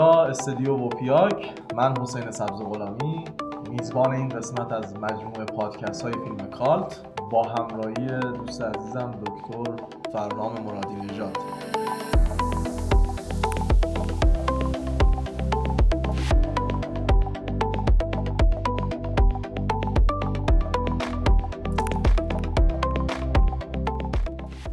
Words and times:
استدیو 0.00 0.76
وپیاک. 0.76 1.52
من 1.74 1.94
حسین 2.00 2.30
سبز 2.30 2.62
غلامی 2.62 3.24
میزبان 3.70 4.12
این 4.12 4.28
قسمت 4.28 4.72
از 4.72 4.96
مجموعه 4.96 5.44
پادکست 5.44 6.02
های 6.02 6.12
فیلم 6.12 6.50
کالت 6.50 7.00
با 7.30 7.42
همراهی 7.42 8.06
دوست 8.38 8.62
عزیزم 8.62 9.10
دکتر 9.10 9.84
فرنام 10.12 10.52
مرادی 10.66 10.94
نژاد. 10.94 11.36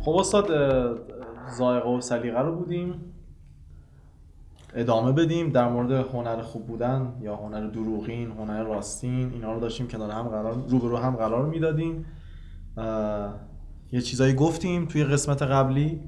خب 0.01 0.15
استاد 0.15 0.47
زائقه 1.57 1.89
و 1.89 2.01
سلیقه 2.01 2.39
رو 2.39 2.55
بودیم. 2.55 3.18
ادامه 4.73 5.11
بدیم 5.11 5.49
در 5.49 5.69
مورد 5.69 5.91
هنر 5.91 6.41
خوب 6.41 6.67
بودن 6.67 7.13
یا 7.21 7.35
هنر 7.35 7.67
دروغین 7.67 8.31
هنر 8.31 8.63
راستین 8.63 9.31
اینا 9.33 9.53
رو 9.53 9.59
داشتیم 9.59 9.87
کنار 9.87 10.11
هم 10.11 10.23
قرار 10.23 10.63
روبرو 10.67 10.97
هم 10.97 11.15
قرار 11.15 11.45
می‌دادیم. 11.45 12.05
یه 13.91 14.01
چیزایی 14.01 14.33
گفتیم 14.33 14.85
توی 14.85 15.03
قسمت 15.03 15.41
قبلی. 15.41 15.99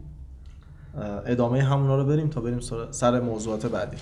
ادامه 1.25 1.63
همونا 1.63 1.95
رو 1.95 2.05
بریم 2.05 2.27
تا 2.27 2.41
بریم 2.41 2.59
سر 2.91 3.19
موضوعات 3.19 3.65
بعدی. 3.65 3.97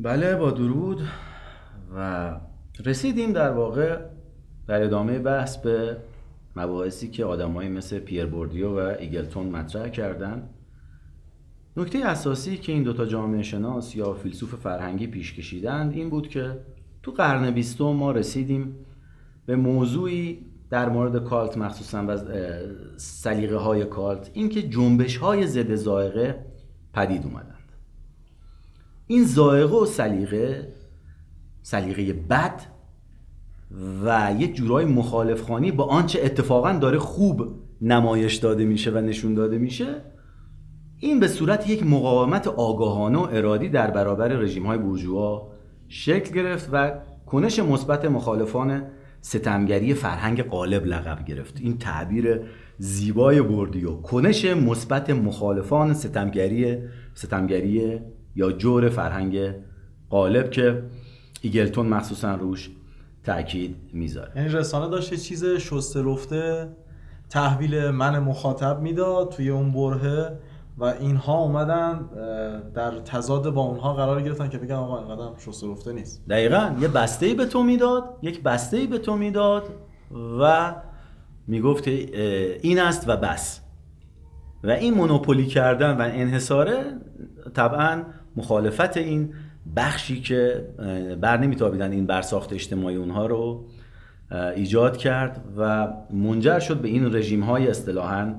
بله 0.00 0.36
با 0.36 0.50
درود. 0.50 1.00
و 1.96 2.30
رسیدیم 2.84 3.32
در 3.32 3.50
واقع 3.50 3.98
در 4.66 4.82
ادامه 4.82 5.18
بحث 5.18 5.56
به 5.56 5.96
مباحثی 6.56 7.10
که 7.10 7.24
آدمایی 7.24 7.68
مثل 7.68 7.98
پیر 7.98 8.26
بوردیو 8.26 8.80
و 8.80 8.94
ایگلتون 8.98 9.46
مطرح 9.46 9.88
کردن. 9.88 10.48
نکته 11.76 11.98
اساسی 11.98 12.56
که 12.56 12.72
این 12.72 12.82
دوتا 12.82 13.06
جامعه 13.06 13.42
شناس 13.42 13.96
یا 13.96 14.14
فیلسوف 14.14 14.54
فرهنگی 14.54 15.06
پیش 15.06 15.34
کشیدند 15.34 15.92
این 15.92 16.10
بود 16.10 16.28
که 16.28 16.60
تو 17.02 17.10
قرن 17.10 17.50
بیستم 17.50 17.84
ما 17.84 18.12
رسیدیم 18.12 18.74
به 19.46 19.56
موضوعی 19.56 20.46
در 20.70 20.88
مورد 20.88 21.24
cult 21.24 21.58
مخصوصا 21.58 22.04
و 22.08 22.16
سلیقه 22.96 23.56
های 23.56 23.84
cult 23.84 24.30
اینکه 24.32 24.62
جنبش 24.62 25.16
های 25.16 25.46
ضد 25.46 25.74
ذائقه 25.74 26.46
پدید 26.94 27.24
اومدند. 27.24 27.72
این 29.06 29.24
ذائقه 29.24 29.76
و 29.76 29.86
سلیقه 29.86 30.72
سلیقه 31.62 32.12
بد 32.12 32.62
و 34.04 34.34
یک 34.38 34.54
جورای 34.54 34.84
مخالفخانی 34.84 35.72
با 35.72 35.84
آنچه 35.84 36.20
اتفاقا 36.22 36.72
داره 36.72 36.98
خوب 36.98 37.48
نمایش 37.80 38.34
داده 38.36 38.64
میشه 38.64 38.90
و 38.90 38.98
نشون 38.98 39.34
داده 39.34 39.58
میشه 39.58 40.02
این 41.04 41.20
به 41.20 41.28
صورت 41.28 41.70
یک 41.70 41.86
مقاومت 41.86 42.48
آگاهانه 42.48 43.18
و 43.18 43.26
ارادی 43.32 43.68
در 43.68 43.90
برابر 43.90 44.28
رژیم 44.28 44.66
های 44.66 44.78
بورژوا 44.78 45.48
شکل 45.88 46.34
گرفت 46.34 46.68
و 46.72 46.92
کنش 47.26 47.58
مثبت 47.58 48.04
مخالفان 48.04 48.82
ستمگری 49.20 49.94
فرهنگ 49.94 50.42
قالب 50.42 50.86
لقب 50.86 51.24
گرفت. 51.24 51.60
این 51.60 51.78
تعبیر 51.78 52.40
زیبای 52.78 53.42
بردیو 53.42 53.94
کنش 53.94 54.44
مثبت 54.44 55.10
مخالفان 55.10 55.94
ستمگری 55.94 56.78
ستمگری 57.14 58.00
یا 58.36 58.52
جور 58.52 58.88
فرهنگ 58.88 59.54
قالب 60.10 60.50
که 60.50 60.82
ایگلتون 61.40 61.86
مخصوصا 61.86 62.34
روش 62.34 62.70
تاکید 63.24 63.76
می‌ذاره. 63.92 64.32
یعنی 64.36 64.48
رسانه 64.48 64.90
داشت 64.90 65.14
چیز 65.14 65.44
شسته 65.44 66.02
رفته 66.02 66.68
تحویل 67.30 67.90
من 67.90 68.18
مخاطب 68.18 68.80
می‌داد 68.80 69.30
توی 69.30 69.48
اون 69.48 69.72
برهه. 69.72 70.38
و 70.78 70.84
اینها 70.84 71.38
اومدن 71.38 72.08
در 72.74 72.90
تضاد 72.90 73.50
با 73.50 73.62
اونها 73.62 73.94
قرار 73.94 74.22
گرفتن 74.22 74.48
که 74.48 74.58
بگن 74.58 74.74
آقا 74.74 74.98
اینقدر 74.98 75.38
شسته 75.38 75.70
رفته 75.70 75.92
نیست. 75.92 76.28
دقیقا. 76.28 76.74
یه 76.80 76.88
بسته 76.88 77.34
به 77.34 77.46
تو 77.46 77.62
می‌داد 77.62 78.04
یک 78.22 78.42
بسته 78.42 78.86
به 78.86 78.98
تو 78.98 79.16
می‌داد 79.16 79.62
و 80.40 80.74
می‌گفت 81.46 81.88
این 81.88 82.80
است 82.80 83.08
و 83.08 83.16
بس. 83.16 83.60
و 84.64 84.70
این 84.70 84.94
مونوپولی 84.94 85.46
کردن 85.46 85.96
و 85.96 86.00
انحصاره 86.00 86.84
طبعا 87.54 88.02
مخالفت 88.36 88.96
این 88.96 89.34
بخشی 89.76 90.20
که 90.20 90.68
بر 91.20 91.36
نمیتابیدن 91.36 91.92
این 91.92 92.06
برساخت 92.06 92.52
اجتماعی 92.52 92.96
اونها 92.96 93.26
رو 93.26 93.64
ایجاد 94.56 94.96
کرد 94.96 95.44
و 95.56 95.88
منجر 96.10 96.58
شد 96.58 96.76
به 96.76 96.88
این 96.88 97.14
رژیم 97.14 97.42
های 97.42 97.68
اصطلاحا 97.68 98.34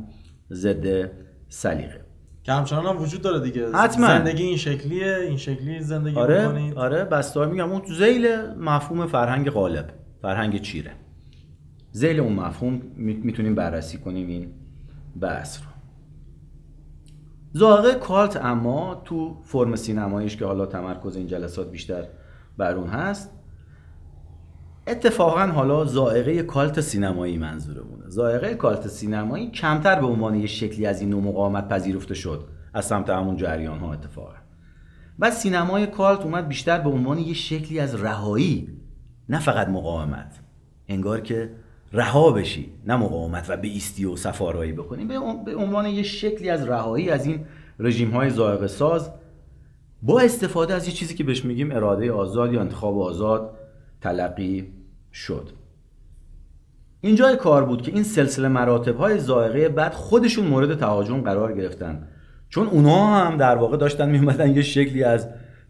ضد 0.52 1.12
سلیقه. 1.50 2.03
که 2.44 2.54
همچنان 2.54 2.86
هم 2.86 3.02
وجود 3.02 3.22
داره 3.22 3.40
دیگه. 3.40 3.72
حتما. 3.72 4.08
زندگی 4.08 4.44
این 4.44 4.58
شکلیه 4.58 5.18
این 5.18 5.38
شکلی 5.38 5.80
زندگی 5.80 6.16
آره 6.16 6.48
بکنید 6.48 6.78
آره 6.78 7.04
بسته 7.04 7.46
میگم 7.46 7.72
اون 7.72 7.81
تو 7.81 7.94
زیل 7.94 8.28
مفهوم 8.59 9.08
فرهنگ 9.08 9.50
غالب 9.50 9.90
فرهنگ 10.22 10.62
چیره. 10.62 10.92
زیل 11.92 12.20
اون 12.20 12.34
مفهوم 12.34 12.82
می‌تونیم 12.98 13.56
بررسی 13.56 13.98
کنیم 13.98 14.28
این 14.28 14.52
بحث 15.20 15.58
رو. 15.58 15.68
زاغه 17.53 17.94
کالت 17.94 18.38
اما 18.46 19.02
تو 19.06 19.38
فرم 19.44 19.76
سینماییش 19.76 20.38
که 20.38 20.46
حالا 20.46 20.66
تمرکز 20.66 21.16
این 21.16 21.28
جلسات 21.28 21.72
بیشتر 21.72 22.06
بر 22.58 22.76
اون 22.76 22.88
هست 22.90 23.30
اتفاقا 24.88 25.48
حالا 25.48 25.86
زائقه 25.86 26.44
کالت 26.44 26.82
سینمایی 26.82 27.38
منظورمونه 27.38 28.10
زائقه 28.10 28.54
کالت 28.54 28.88
سینمایی 28.88 29.52
کمتر 29.52 30.02
به 30.02 30.08
عنوان 30.08 30.36
یه 30.36 30.48
شکلی 30.48 30.86
از 30.86 31.02
این 31.02 31.10
نوع 31.10 31.24
مقاومت 31.24 31.68
پذیرفته 31.68 32.14
شد. 32.14 32.48
از 32.74 32.86
سمت 32.86 33.10
همون 33.10 33.36
جریان 33.36 33.80
ها 33.80 33.94
اتفاقا. 33.94 34.34
و 35.20 35.32
سینمای 35.32 35.88
کالت 35.88 36.22
اومد 36.22 36.48
بیشتر 36.48 36.80
به 36.80 36.90
عنوان 36.90 37.18
یه 37.18 37.34
شکلی 37.34 37.80
از 37.80 38.04
رهایی 38.04 38.70
نه 39.30 39.40
فقط 39.40 39.68
مقاومت. 39.68 40.40
انگار 40.88 41.22
که 41.22 41.50
رها 41.94 42.32
بشی 42.32 42.74
نه 42.86 42.96
مقاومت 42.96 43.46
و 43.50 43.58
به 43.58 43.68
ایستی 43.68 44.06
و 44.06 44.16
سفارایی 44.16 44.72
بکنی. 44.72 45.06
به 45.46 45.56
عنوان 45.56 45.86
یه 45.86 46.04
شکلی 46.04 46.50
از 46.50 46.68
رهایی 46.68 47.10
از 47.10 47.26
این 47.26 47.46
رژیم 47.80 48.12
های 48.12 48.30
زائقه 48.30 48.68
ساز 48.68 49.12
با 50.02 50.20
استفاده 50.20 50.74
از 50.74 50.88
یه 50.88 50.94
چیزی 50.94 51.16
که 51.16 51.24
بهش 51.24 51.46
میگیم 51.46 51.72
اراده 51.72 52.12
آزاد 52.12 52.54
یا 52.54 52.62
انتخاب 52.62 53.00
آزاد 53.00 53.56
تلقی 54.03 54.74
شد. 55.14 55.50
اینجای 57.02 57.36
کار 57.36 57.66
بود 57.66 57.81
که 57.81 57.91
این 57.91 58.03
سلسله 58.03 58.47
مراتب 58.47 58.97
های 58.97 59.19
زائقه 59.19 59.69
بعد 59.69 59.94
خودشون 59.94 60.47
مورد 60.47 60.80
تهاجم 60.80 61.22
قرار 61.22 61.53
گرفتن. 61.53 62.08
چون 62.50 62.68
اونها 62.68 63.19
هم 63.19 63.38
در 63.38 63.56
واقع 63.56 63.78
داشتن 63.78 64.09
میومدن 64.09 64.56
یه 64.56 64.62
شکلی 64.62 65.03
از 65.03 65.28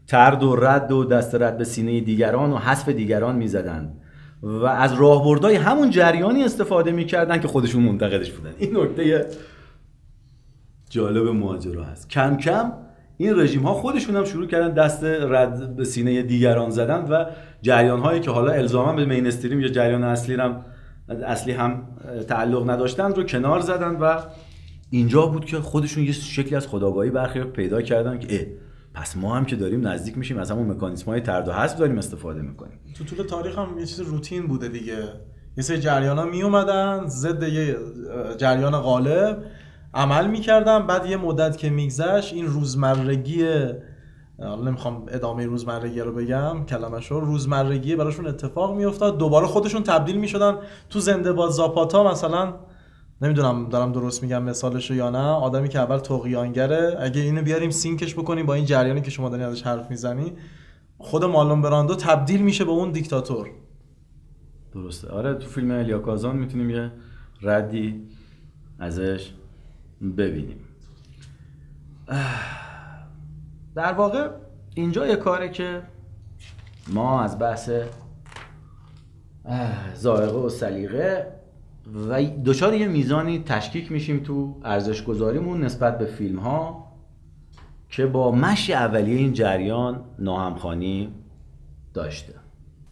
ترد 0.07 0.43
و 0.43 0.55
رد 0.55 0.91
و 0.91 1.03
دست 1.03 1.35
رد 1.35 1.57
به 1.57 1.63
سینه 1.63 2.01
دیگران 2.01 2.51
و 2.51 2.57
حذف 2.57 2.89
دیگران 2.89 3.35
می‌زدن. 3.35 3.93
و 4.43 4.65
از 4.65 4.93
راهبردهای 4.93 5.55
همون 5.55 5.89
جریانی 5.89 6.43
استفاده 6.43 6.91
می‌کردن 6.91 7.39
که 7.39 7.47
خودشون 7.47 7.83
منتقدش 7.83 8.31
بودن. 8.31 8.53
این 8.57 8.77
نکته 8.77 9.27
جالب 10.89 11.27
ماجرا 11.27 11.83
هست. 11.83 12.09
کم 12.09 12.37
کم 12.37 12.71
این 13.17 13.39
رژیم 13.39 13.61
ها 13.61 13.73
خودشون 13.73 14.15
هم 14.15 14.25
شروع 14.25 14.47
کردن 14.47 14.73
دست 14.73 15.03
رد 15.03 15.75
به 15.75 15.83
سینه 15.83 16.21
دیگران 16.21 16.69
زدن 16.69 17.01
و 17.09 17.25
جریان 17.61 17.99
هایی 17.99 18.19
که 18.19 18.31
حالا 18.31 18.51
الزاما 18.51 18.93
به 18.93 19.05
مینستریم 19.05 19.61
یا 19.61 19.67
جریان 19.67 20.03
اصلی 20.03 20.35
هم 20.35 20.65
اصلی 21.09 21.51
هم 21.51 21.87
تعلق 22.27 22.69
نداشتن 22.69 23.13
رو 23.13 23.23
کنار 23.23 23.59
زدن 23.59 23.95
و 23.95 24.19
اینجا 24.89 25.25
بود 25.25 25.45
که 25.45 25.59
خودشون 25.59 26.03
یه 26.03 26.11
شکلی 26.11 26.55
از 26.55 26.67
خداگاهی 26.67 27.09
برخی 27.09 27.43
پیدا 27.43 27.81
کردن 27.81 28.19
که 28.19 28.47
پس 28.93 29.17
ما 29.17 29.35
هم 29.35 29.45
که 29.45 29.55
داریم 29.55 29.87
نزدیک 29.87 30.17
میشیم 30.17 30.37
از 30.37 30.51
همون 30.51 30.67
مکانیسم 30.71 31.05
های 31.05 31.21
ترد 31.21 31.47
و 31.47 31.51
حذف 31.51 31.77
داریم 31.77 31.97
استفاده 31.97 32.41
می‌کنیم. 32.41 32.79
تو 32.97 33.03
طول 33.03 33.25
تاریخ 33.25 33.57
هم 33.57 33.79
یه 33.79 33.85
چیز 33.85 33.99
روتین 33.99 34.47
بوده 34.47 34.67
دیگه. 34.67 34.97
یه 35.57 35.63
سری 35.63 35.79
جریان 35.79 36.17
ها 36.17 36.25
می 36.25 36.41
اومدن 36.41 37.07
ضد 37.07 37.43
یه 37.43 37.75
جریان 38.37 38.79
غالب. 38.79 39.43
عمل 39.93 40.27
می‌کردن 40.27 40.87
بعد 40.87 41.05
یه 41.05 41.17
مدت 41.17 41.57
که 41.57 41.69
میگذشت 41.69 42.33
این 42.33 42.45
روزمرگی 42.45 43.45
حالا 44.39 44.61
نمی‌خوام 44.61 45.05
ادامه 45.07 45.45
روزمرگی 45.45 45.99
رو 45.99 46.13
بگم 46.13 46.65
کلمش 46.65 47.11
رو 47.11 47.19
روزمرگی 47.19 47.95
براشون 47.95 48.27
اتفاق 48.27 48.75
میافتاد. 48.75 49.17
دوباره 49.17 49.47
خودشون 49.47 49.83
تبدیل 49.83 50.17
می‌شدن. 50.17 50.57
تو 50.89 50.99
زنده 50.99 51.33
با 51.33 51.49
زاپاتا 51.49 52.11
مثلا 52.11 52.53
نمی‌دونم 53.21 53.69
دارم 53.69 53.91
درست 53.91 54.23
میگم 54.23 54.43
مثالش 54.43 54.91
یا 54.91 55.09
نه 55.09 55.19
آدمی 55.19 55.69
که 55.69 55.79
اول 55.79 55.97
تقیانگره 55.97 56.97
اگه 56.99 57.21
اینو 57.21 57.41
بیاریم 57.41 57.69
سینکش 57.69 58.15
بکنیم 58.15 58.45
با 58.45 58.53
این 58.53 58.65
جریانی 58.65 59.01
که 59.01 59.11
شما 59.11 59.29
دارین 59.29 59.45
ازش 59.45 59.61
حرف 59.61 59.89
می‌زنی 59.89 60.33
خود 60.97 61.25
مالون 61.25 61.61
براندو 61.61 61.95
تبدیل 61.95 62.41
میشه 62.41 62.65
به 62.65 62.71
اون 62.71 62.91
دیکتاتور. 62.91 63.49
درسته. 64.73 65.09
آره 65.09 65.33
تو 65.33 65.47
فیلم 65.47 65.71
الیا 65.71 65.99
کازان 65.99 66.35
می‌تونیم 66.35 66.69
یه 66.69 66.91
ردی 67.41 68.07
ازش 68.79 69.31
ببینیم. 70.17 70.59
در 73.75 73.93
واقع 73.93 74.29
اینجا 74.75 75.07
یه 75.07 75.15
کاره 75.15 75.49
که 75.49 75.81
ما 76.87 77.21
از 77.21 77.39
بحث 77.39 77.69
زائقه 79.95 80.37
و 80.37 80.49
سلیقه 80.49 81.27
و 82.09 82.23
دچار 82.45 82.73
یه 82.73 82.87
میزانی 82.87 83.43
تشکیک 83.43 83.91
میشیم 83.91 84.19
تو 84.19 84.55
ارزش 84.63 85.03
گذاریمون 85.03 85.63
نسبت 85.63 85.97
به 85.97 86.05
فیلم 86.05 86.39
ها 86.39 86.87
که 87.89 88.05
با 88.05 88.31
مشی 88.31 88.73
اولیه 88.73 89.17
این 89.17 89.33
جریان 89.33 90.05
ناهمخانی 90.19 91.13
داشته. 91.93 92.33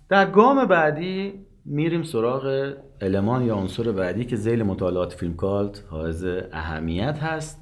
در 0.10 0.26
گام 0.32 0.66
بعدی 0.66 1.34
میریم 1.66 2.04
سراغ 2.04 2.74
المان 3.02 3.46
یا 3.46 3.56
عنصر 3.56 3.92
بعدی 3.92 4.26
که 4.26 4.36
زیل 4.36 4.64
مطالعات 4.64 5.14
فیلم 5.14 5.36
کالت 5.36 5.84
حائز 5.90 6.26
اهمیت 6.52 7.20
هست 7.20 7.62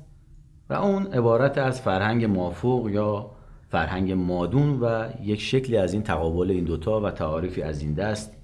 و 0.69 0.73
اون 0.73 1.07
عبارت 1.07 1.57
از 1.57 1.81
فرهنگ 1.81 2.25
مافوق 2.25 2.89
یا 2.89 3.31
فرهنگ 3.69 4.11
مادون 4.11 4.79
و 4.79 5.09
یک 5.23 5.41
شکلی 5.41 5.77
از 5.77 5.93
این 5.93 6.03
تقابل 6.03 6.51
این 6.51 6.63
دوتا 6.63 7.01
و 7.01 7.11
تعاریفی 7.11 7.61
از 7.61 7.81
این 7.81 7.93
دست 7.93 8.35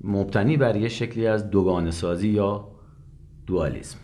مبتنی 0.00 0.56
بر 0.56 0.76
یک 0.76 0.88
شکلی 0.88 1.26
از 1.26 1.50
دوگانه 1.50 1.90
سازی 1.90 2.28
یا 2.28 2.68
دوالیزم 3.46 3.98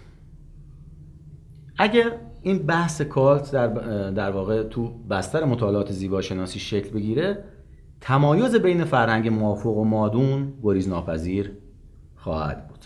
اگر 1.79 2.12
این 2.43 2.59
بحث 2.59 3.03
کالت 3.03 3.53
در, 3.53 3.69
در 4.11 4.31
واقع 4.31 4.62
تو 4.62 4.99
بستر 5.11 5.44
مطالعات 5.44 5.93
زیباشناسی 5.93 6.59
شکل 6.59 6.91
بگیره 6.91 7.44
تمایز 8.00 8.55
بین 8.55 8.85
فرهنگ 8.85 9.29
موافق 9.29 9.77
و 9.77 9.85
مادون 9.85 10.53
گریز 10.62 10.89
ناپذیر 10.89 11.53
خواهد 12.17 12.69
بود. 12.69 12.79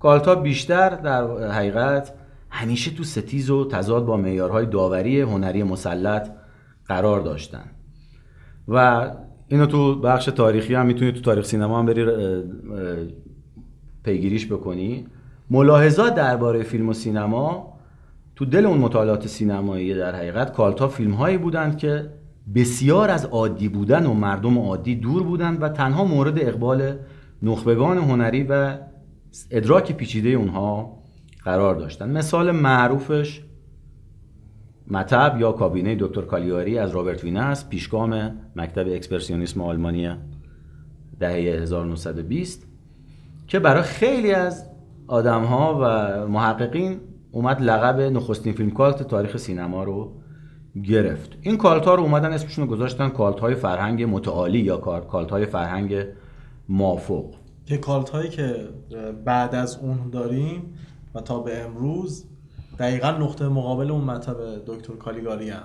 کالت 0.00 0.26
ها 0.26 0.34
بیشتر 0.34 0.90
در 0.90 1.48
حقیقت 1.48 2.12
همیشه 2.50 2.90
تو 2.90 3.04
ستیز 3.04 3.50
و 3.50 3.68
تضاد 3.68 4.04
با 4.04 4.16
معیارهای 4.16 4.66
داوری 4.66 5.20
هنری 5.20 5.62
مسلط 5.62 6.30
قرار 6.86 7.20
داشتن. 7.20 7.64
و 8.68 9.10
اینو 9.48 9.66
تو 9.66 10.00
بخش 10.00 10.24
تاریخی 10.24 10.74
هم 10.74 10.86
می‌تونی 10.86 11.12
تو 11.12 11.20
تاریخ 11.20 11.44
سینما 11.44 11.78
هم 11.78 11.86
بری 11.86 12.06
پیگیریش 14.04 14.46
بکنی. 14.46 15.06
ملاحظات 15.50 16.14
درباره 16.14 16.62
فیلم 16.62 16.88
و 16.88 16.92
سینما 16.92 17.78
تو 18.36 18.44
دل 18.44 18.66
اون 18.66 18.78
مطالعات 18.78 19.26
سینمایی 19.26 19.94
در 19.94 20.14
حقیقت 20.14 20.52
کالتا 20.52 20.88
فیلم 20.88 21.12
هایی 21.12 21.38
بودند 21.38 21.78
که 21.78 22.10
بسیار 22.54 23.10
از 23.10 23.24
عادی 23.24 23.68
بودن 23.68 24.06
و 24.06 24.14
مردم 24.14 24.58
عادی 24.58 24.94
دور 24.94 25.22
بودند 25.22 25.62
و 25.62 25.68
تنها 25.68 26.04
مورد 26.04 26.38
اقبال 26.38 26.96
نخبگان 27.42 27.98
هنری 27.98 28.42
و 28.42 28.78
ادراک 29.50 29.92
پیچیده 29.92 30.28
اونها 30.28 30.98
قرار 31.44 31.74
داشتن 31.74 32.10
مثال 32.10 32.50
معروفش 32.50 33.42
مطب 34.90 35.36
یا 35.40 35.52
کابینه 35.52 35.96
دکتر 36.00 36.22
کالیاری 36.22 36.78
از 36.78 36.90
رابرت 36.90 37.24
وینه 37.24 37.40
است 37.40 37.68
پیشگام 37.68 38.30
مکتب 38.56 38.86
اکسپرسیونیسم 38.88 39.60
آلمانی 39.60 40.10
دهه 41.20 41.32
1920 41.32 42.66
که 43.46 43.58
برای 43.58 43.82
خیلی 43.82 44.32
از 44.32 44.66
آدم 45.06 45.44
ها 45.44 45.78
و 45.82 46.26
محققین 46.28 47.00
اومد 47.32 47.62
لقب 47.62 48.00
نخستین 48.00 48.52
فیلم 48.52 48.70
کالت 48.70 49.02
تاریخ 49.02 49.36
سینما 49.36 49.84
رو 49.84 50.21
گرفت. 50.84 51.36
این 51.40 51.58
کالت 51.58 51.84
ها 51.84 51.94
رو 51.94 52.02
اومدن 52.02 52.32
اسمشون 52.32 52.64
رو 52.64 52.70
گذاشتن 52.70 53.08
کالت 53.08 53.40
های 53.40 53.54
فرهنگ 53.54 54.02
متعالی 54.02 54.58
یا 54.58 54.76
کالت 54.76 55.30
های 55.30 55.46
فرهنگ 55.46 56.06
مافوق. 56.68 57.34
که 57.66 57.78
کالت 57.78 58.10
هایی 58.10 58.28
که 58.28 58.68
بعد 59.24 59.54
از 59.54 59.78
اون 59.82 60.10
داریم 60.10 60.74
و 61.14 61.20
تا 61.20 61.38
به 61.40 61.58
امروز 61.58 62.24
دقیقا 62.78 63.10
نقطه 63.10 63.48
مقابل 63.48 63.90
اون 63.90 64.04
مطب 64.04 64.36
دکتر 64.66 64.92
کالیگاری 64.92 65.50
هم. 65.50 65.62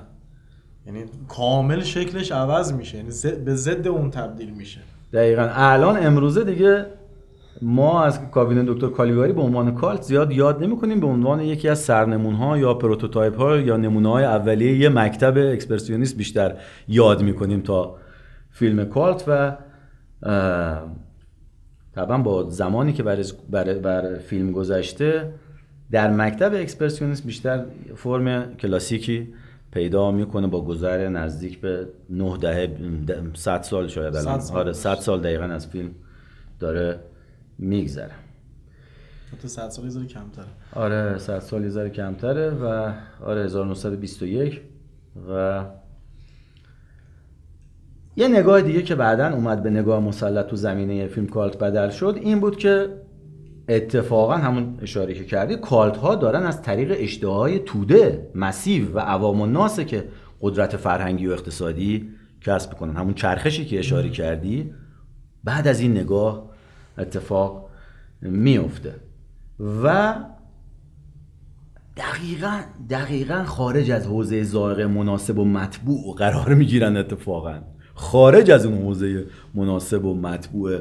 یعنی 0.85 1.05
کامل 1.27 1.81
شکلش 1.81 2.31
عوض 2.31 2.73
میشه. 2.73 2.97
یعنی 2.97 3.09
به 3.45 3.55
ضد 3.55 3.87
اون 3.87 4.11
تبدیل 4.11 4.49
میشه. 4.49 4.79
دقیقا. 5.13 5.49
الان 5.53 6.05
امروزه 6.05 6.43
دیگه 6.43 6.85
ما 7.61 8.03
از 8.03 8.31
کابینه 8.31 8.63
دکتر 8.67 8.87
کالیگاری 8.87 9.33
به 9.33 9.41
عنوان 9.41 9.75
cult 9.75 10.01
زیاد 10.01 10.31
یاد 10.31 10.63
نمی 10.63 10.77
کنیم 10.77 10.99
به 10.99 11.07
عنوان 11.07 11.41
یکی 11.41 11.69
از 11.69 11.79
سرنمون 11.79 12.33
ها 12.33 12.57
یا 12.57 12.73
prototype 12.73 13.37
ها 13.37 13.57
یا 13.57 13.77
نمونه 13.77 14.09
های 14.09 14.23
اولیه 14.23 14.77
یه 14.77 14.89
مکتب 14.89 15.37
اکسپرسیونیست 15.37 16.17
بیشتر 16.17 16.55
یاد 16.87 17.21
می 17.21 17.33
کنیم 17.33 17.61
تا 17.61 17.95
فیلم 18.51 18.85
cult 18.85 19.23
و 19.27 19.57
طبعا 21.95 22.17
با 22.17 22.49
زمانی 22.49 22.93
که 22.93 23.03
بر, 23.03 23.23
بر, 23.49 23.73
بر 23.73 24.17
فیلم 24.17 24.51
گذشته 24.51 25.33
در 25.91 26.11
مکتب 26.11 26.51
اکسپرسیونیست 26.53 27.25
بیشتر 27.25 27.65
فرم 27.95 28.55
کلاسیکی 28.55 29.33
پیدا 29.71 30.11
می‌کنه 30.11 30.47
با 30.47 30.65
گذر 30.65 31.09
نزدیک 31.09 31.61
به 31.61 31.87
9 32.09 32.37
دهه 32.37 32.69
100 33.33 33.61
سال 33.61 33.87
شاید 33.87 34.15
الان. 34.15 34.41
آره 34.53 34.73
100 34.73 34.95
سال 34.95 35.21
دقیقا 35.21 35.43
از 35.43 35.67
فیلم 35.67 35.89
داره 36.59 36.99
میگذره. 37.59 38.11
تو 39.41 39.47
100 39.47 39.69
سال 39.69 39.85
یه 39.85 40.07
کمتره. 40.07 40.45
آره 40.73 41.17
100 41.17 41.39
سال 41.39 41.63
یه 41.63 41.69
ذره 41.69 41.89
کمتره 41.89 42.49
و 42.49 42.93
آره 43.25 43.43
1921 43.43 44.61
و 45.29 45.65
یه 48.15 48.27
نگاه 48.27 48.61
دیگه 48.61 48.81
که 48.81 48.95
بعدا 48.95 49.33
اومد 49.33 49.63
به 49.63 49.69
نگاه 49.69 49.99
مسلط 49.99 50.47
تو 50.47 50.55
زمینه 50.55 51.07
فیلم 51.07 51.27
کالت 51.27 51.57
بدل 51.57 51.89
شد 51.89 52.19
این 52.21 52.39
بود 52.39 52.57
که 52.57 52.89
اتفاقا 53.69 54.33
همون 54.33 54.79
اشاره 54.81 55.13
که 55.13 55.23
کردی 55.23 55.55
کالت 55.55 55.97
ها 55.97 56.15
دارن 56.15 56.43
از 56.43 56.61
طریق 56.61 56.95
اشتهای 56.99 57.59
توده 57.59 58.29
مسیو 58.35 58.93
و 58.93 58.99
عوام 58.99 59.41
الناسه 59.41 59.85
که 59.85 60.07
قدرت 60.41 60.77
فرهنگی 60.77 61.27
و 61.27 61.31
اقتصادی 61.31 62.09
کسب 62.41 62.73
کنن 62.73 62.95
همون 62.95 63.13
چرخشی 63.13 63.65
که 63.65 63.79
اشاره 63.79 64.09
کردی 64.09 64.73
بعد 65.43 65.67
از 65.67 65.79
این 65.79 65.91
نگاه 65.91 66.49
اتفاق 66.97 67.69
میفته. 68.21 68.93
و 69.83 70.15
دقیقا 71.97 72.59
دقیقا 72.89 73.43
خارج 73.43 73.91
از 73.91 74.07
حوزه 74.07 74.43
زائقه 74.43 74.87
مناسب 74.87 75.37
و 75.37 75.45
مطبوع 75.45 76.15
قرار 76.17 76.53
می‌گیرن 76.53 76.97
اتفاقا. 76.97 77.59
خارج 77.93 78.51
از 78.51 78.65
اون 78.65 78.77
حوزه 78.77 79.25
مناسب 79.53 80.05
و 80.05 80.13
مطبوع 80.13 80.79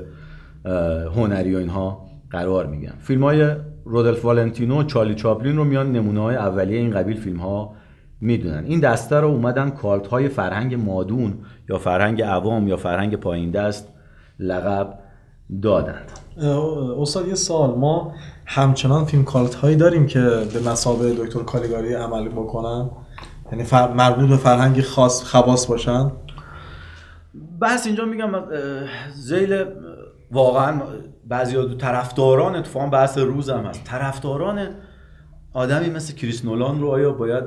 هنری 1.14 1.54
و 1.54 1.58
اینها 1.58 2.06
قرار 2.30 2.66
میگن 2.66 2.94
فیلم 2.98 3.24
های 3.24 3.56
رودلف 3.84 4.24
والنتینو 4.24 4.80
و 4.80 4.82
چارلی 4.82 5.14
چاپلین 5.14 5.56
رو 5.56 5.64
میان 5.64 5.92
نمونه 5.92 6.20
های 6.20 6.36
اولیه 6.36 6.78
این 6.78 6.90
قبیل 6.90 7.16
فیلم 7.16 7.36
ها 7.36 7.74
می‌دونن. 8.20 8.64
این 8.64 8.80
دسته 8.80 9.16
رو 9.16 9.28
اومدن 9.28 9.70
کالت 9.70 10.06
های 10.06 10.28
فرهنگ 10.28 10.74
مادون 10.74 11.38
یا 11.68 11.78
فرهنگ 11.78 12.22
عوام 12.22 12.68
یا 12.68 12.76
فرهنگ 12.76 13.16
پایین 13.16 13.50
دست 13.50 13.88
لقب 14.38 14.98
دادند. 15.62 16.10
استاد 16.98 17.28
یه 17.28 17.34
سال 17.34 17.78
ما 17.78 18.14
همچنان 18.46 19.04
فیلم 19.04 19.24
کالت 19.24 19.54
هایی 19.54 19.76
داریم 19.76 20.06
که 20.06 20.20
به 20.20 20.70
مسابقه 20.70 21.14
دکتر 21.14 21.42
کالیگاری 21.42 21.94
عمل 21.94 22.28
بکنن؟ 22.28 22.90
یعنی 23.52 23.64
مربوط 23.94 24.28
به 24.28 24.36
فرهنگ 24.36 24.80
خاص 24.80 25.22
خواص 25.22 25.66
باشن؟ 25.66 26.12
بس 27.60 27.86
اینجا 27.86 28.04
میگم 28.04 28.30
زیل 29.14 29.64
واقعا 30.30 30.82
بعضی 31.26 31.76
طرفداران 31.78 32.56
اتفاقا 32.56 32.86
بحث 32.86 33.18
روز 33.18 33.50
هم 33.50 33.64
هست. 33.64 33.84
طرفداران 33.84 34.68
آدمی 35.52 35.90
مثل 35.90 36.14
کریس 36.14 36.44
نولان 36.44 36.80
رو 36.80 36.88
آیا 36.88 37.12
باید 37.12 37.44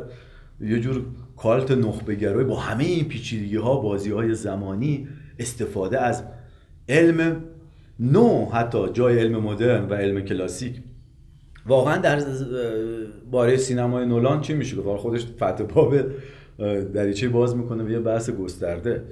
یه 0.61 0.79
جور 0.79 1.05
کالت 1.37 1.71
نخبه 1.71 2.43
با 2.43 2.59
همه 2.59 2.83
این 2.83 3.07
پیچیدگی 3.07 3.55
ها 3.55 3.75
بازی 3.75 4.11
های 4.11 4.33
زمانی 4.33 5.07
استفاده 5.39 6.01
از 6.01 6.23
علم 6.89 7.43
نو 7.99 8.45
حتی 8.45 8.77
جای 8.93 9.19
علم 9.19 9.35
مدرن 9.39 9.89
و 9.89 9.93
علم 9.93 10.21
کلاسیک. 10.21 10.81
واقعا 11.67 11.97
در 11.97 12.21
باره 13.31 13.57
سینمای 13.57 14.05
نولان 14.05 14.41
چی 14.41 14.53
میشه؟ 14.53 14.75
گفت 14.75 15.01
خودش 15.01 15.25
فتح 15.25 15.63
باب 15.63 15.95
دریچه 16.93 17.29
باز 17.29 17.55
می‌کنه 17.55 17.83
و 17.83 17.89
یه 17.89 17.99
بحث 17.99 18.29
گسترده. 18.29 19.03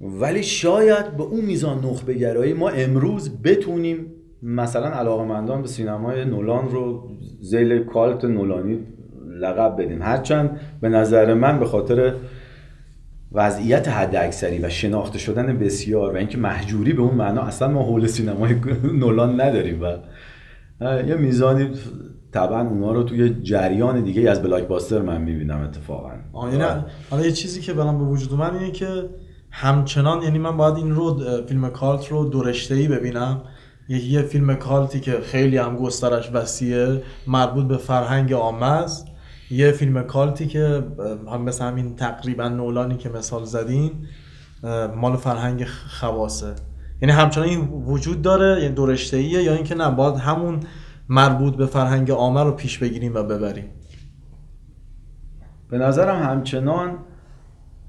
ولی 0.00 0.42
شاید 0.42 1.16
به 1.16 1.22
اون 1.22 1.44
میزان 1.44 1.78
نخبه 1.78 2.14
گرایی 2.14 2.52
ما 2.52 2.68
امروز 2.68 3.42
بتونیم 3.42 4.06
مثلا 4.42 4.86
علاقمندان 4.86 5.62
به 5.62 5.68
سینمای 5.68 6.24
نولان 6.24 6.68
رو 6.68 7.08
زیل 7.40 7.84
کالت 7.84 8.24
نولانی 8.24 8.78
لقب 9.40 9.82
بدیم. 9.82 10.02
هرچند 10.02 10.60
به 10.80 10.88
نظر 10.88 11.34
من 11.34 11.58
به 11.58 11.64
خاطر 11.64 12.14
وضعیت 13.32 13.88
حد 13.88 14.16
اکثری 14.16 14.58
و 14.58 14.68
شناخته 14.68 15.18
شدن 15.18 15.58
بسیار 15.58 16.14
و 16.14 16.16
اینکه 16.16 16.38
محجوری 16.38 16.92
به 16.92 17.02
اون 17.02 17.14
معنا 17.14 17.42
اصلا 17.42 17.68
ما 17.68 17.82
حول 17.82 18.06
سینمای 18.06 18.54
نولان 19.00 19.40
نداریم 19.40 19.82
و 19.82 19.96
یه 20.80 21.14
میزانی 21.14 21.70
طبعا 22.32 22.68
اونا 22.68 22.92
رو 22.92 23.02
توی 23.02 23.42
جریان 23.42 24.00
دیگه 24.00 24.30
از 24.30 24.42
بلاک 24.42 24.66
باستر 24.66 25.02
من 25.02 25.20
می‌بینم 25.20 25.60
اتفاقا. 25.60 26.10
یعنی 26.52 26.64
حالا 27.10 27.24
یه 27.24 27.32
چیزی 27.32 27.60
که 27.60 27.72
برام 27.72 27.98
به 27.98 28.04
وجود 28.04 28.34
من 28.34 28.56
اینه 28.56 28.70
که 28.70 29.08
همچنان 29.50 30.22
یعنی 30.22 30.38
من 30.38 30.56
باید 30.56 30.74
این 30.74 30.94
رو 30.94 31.20
فیلم 31.46 31.70
کالت 31.70 32.08
رو 32.08 32.24
دورشته 32.24 32.74
ای 32.74 32.88
ببینم. 32.88 33.42
یه 33.88 34.22
فیلم 34.22 34.54
کالتی 34.54 35.00
که 35.00 35.20
خیلی 35.22 35.56
هم 35.56 35.76
گسترش 35.76 36.30
وسیعه 36.32 37.02
مربوط 37.26 37.64
به 37.64 37.76
فرهنگ 37.76 38.32
آمز. 38.32 39.04
یه 39.50 39.72
فیلم 39.72 40.02
کالتی 40.02 40.46
که 40.46 40.82
هم 41.32 41.42
مثل 41.42 41.64
همین 41.64 41.96
تقریبا 41.96 42.48
نولانی 42.48 42.96
که 42.96 43.08
مثال 43.08 43.44
زدین 43.44 43.92
مال 44.96 45.16
فرهنگ 45.16 45.64
خواسه 46.00 46.54
یعنی 47.02 47.14
همچنان 47.14 47.48
این 47.48 47.68
وجود 47.68 48.22
داره 48.22 48.62
یعنی 48.62 48.74
دورشته 48.74 49.22
یا 49.22 49.54
اینکه 49.54 49.74
نه 49.74 49.90
باید 49.90 50.14
همون 50.14 50.60
مربوط 51.08 51.56
به 51.56 51.66
فرهنگ 51.66 52.10
عامه 52.10 52.42
رو 52.42 52.52
پیش 52.52 52.78
بگیریم 52.78 53.14
و 53.14 53.22
ببریم 53.22 53.64
به 55.70 55.78
نظرم 55.78 56.22
همچنان 56.22 56.98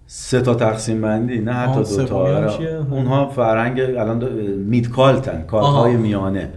سه 0.05 0.41
تا 0.41 0.55
تقسیم 0.55 1.01
بندی 1.01 1.39
نه 1.39 1.53
حتی 1.53 1.97
دو 1.97 2.05
تا؟ 2.05 2.57
اونها 2.91 3.29
فرهنگ 3.29 3.79
الان 3.79 4.29
مید 4.55 4.89
کالتن 4.89 5.41
کالت. 5.41 5.65
های 5.65 5.97
میانه 5.97 6.53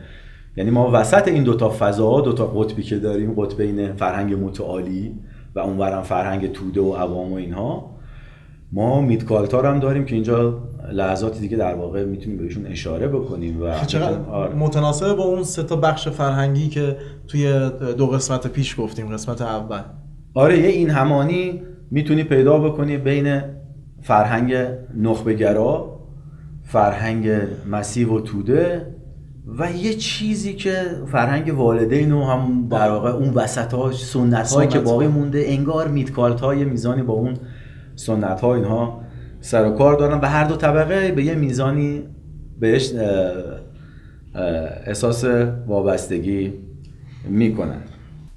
یعنی 0.56 0.70
ما 0.70 0.90
وسط 0.92 1.28
این 1.28 1.42
دوتا 1.42 1.70
فضاها 1.78 2.20
دوتا 2.20 2.46
قطبی 2.46 2.82
که 2.82 2.98
داریم 2.98 3.34
قطب 3.36 3.56
بین 3.56 3.92
فرهنگ 3.92 4.34
متعالی 4.34 5.14
و 5.54 5.58
اونورم 5.58 6.02
فرهنگ 6.02 6.52
توده 6.52 6.80
و 6.80 6.92
عوام 6.92 7.32
و 7.32 7.34
اینها 7.34 7.92
ما 8.72 9.00
مید 9.00 9.24
کالت 9.24 9.54
ها 9.54 9.62
هم 9.62 9.78
داریم 9.78 10.04
که 10.04 10.14
اینجا 10.14 10.62
لحظاتی 10.92 11.40
دیگه 11.40 11.56
در 11.56 11.74
واقع 11.74 12.04
می‌تونیم 12.04 12.38
بهشون 12.38 12.66
اشاره 12.66 13.08
بکنیم 13.08 13.62
و 13.62 13.80
می‌تونیم- 13.80 14.28
آره. 14.30 14.54
متناسب 14.54 15.16
با 15.16 15.24
اون 15.24 15.42
سه 15.42 15.62
تا 15.62 15.76
بخش 15.76 16.08
فرهنگی 16.08 16.68
که 16.68 16.96
توی 17.28 17.70
دو 17.98 18.06
قسمت 18.06 18.46
پیش 18.46 18.80
گفتیم 18.80 19.08
قسمت 19.08 19.42
اول 19.42 19.80
آره 20.34 20.58
یه 20.58 20.68
این 20.68 20.90
همانی 20.90 21.62
می‌تونی 21.90 22.24
پیدا 22.24 22.58
بکنی 22.58 22.96
بین 22.96 23.40
فرهنگ 24.02 24.54
نخبگرا 24.96 25.98
فرهنگ 26.62 27.30
مسیح 27.70 28.08
و 28.08 28.20
توده 28.20 28.86
و 29.46 29.72
یه 29.72 29.94
چیزی 29.94 30.54
که 30.54 30.82
فرهنگ 31.12 31.58
والدین 31.58 32.12
و 32.12 32.24
هم 32.24 32.68
در 32.70 32.90
واقع 32.90 33.10
اون 33.10 33.28
وسط 33.28 33.74
ها 33.74 33.92
سنت 33.92 34.52
هایی 34.52 34.68
که. 34.68 34.80
باقی 34.80 35.06
مونده 35.06 35.44
انگار 35.46 35.88
میتکالت 35.88 36.40
های 36.40 36.64
میزانی 36.64 37.02
با 37.02 37.14
اون 37.14 37.36
سنت 37.96 38.40
ها 38.40 38.54
اینها 38.54 39.00
سر 39.40 39.66
و 39.66 39.70
کار 39.70 39.94
دارن 39.94 40.20
و 40.20 40.26
هر 40.26 40.44
دو 40.44 40.56
طبقه 40.56 41.12
به 41.12 41.24
یه 41.24 41.34
میزانی 41.34 42.02
بهش 42.60 42.92
احساس 44.86 45.24
وابستگی 45.66 46.52
می‌کنن 47.28 47.82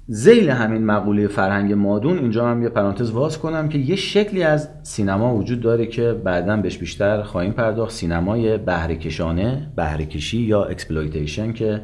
ذیل 0.08 0.50
همین 0.50 0.84
مقوله 0.84 1.28
فرهنگ 1.28 1.72
مادون 1.72 2.18
اینجا 2.18 2.48
هم 2.48 2.62
یه 2.62 2.68
پرانتز 2.68 3.12
باز 3.12 3.38
کنم 3.38 3.68
که 3.68 3.78
یه 3.78 3.96
شکلی 3.96 4.42
از 4.42 4.68
سینما 4.82 5.34
وجود 5.34 5.60
داره 5.60 5.86
که 5.86 6.12
بعدا 6.12 6.56
بهش 6.56 6.78
بیشتر 6.78 7.22
خواهیم 7.22 7.52
پرداخت. 7.52 7.92
سینمای 7.92 8.58
بهره‌کشانه 8.58 9.72
بهره‌کشی 9.76 10.38
یا 10.38 10.64
exploitation 10.64 11.52
که 11.52 11.82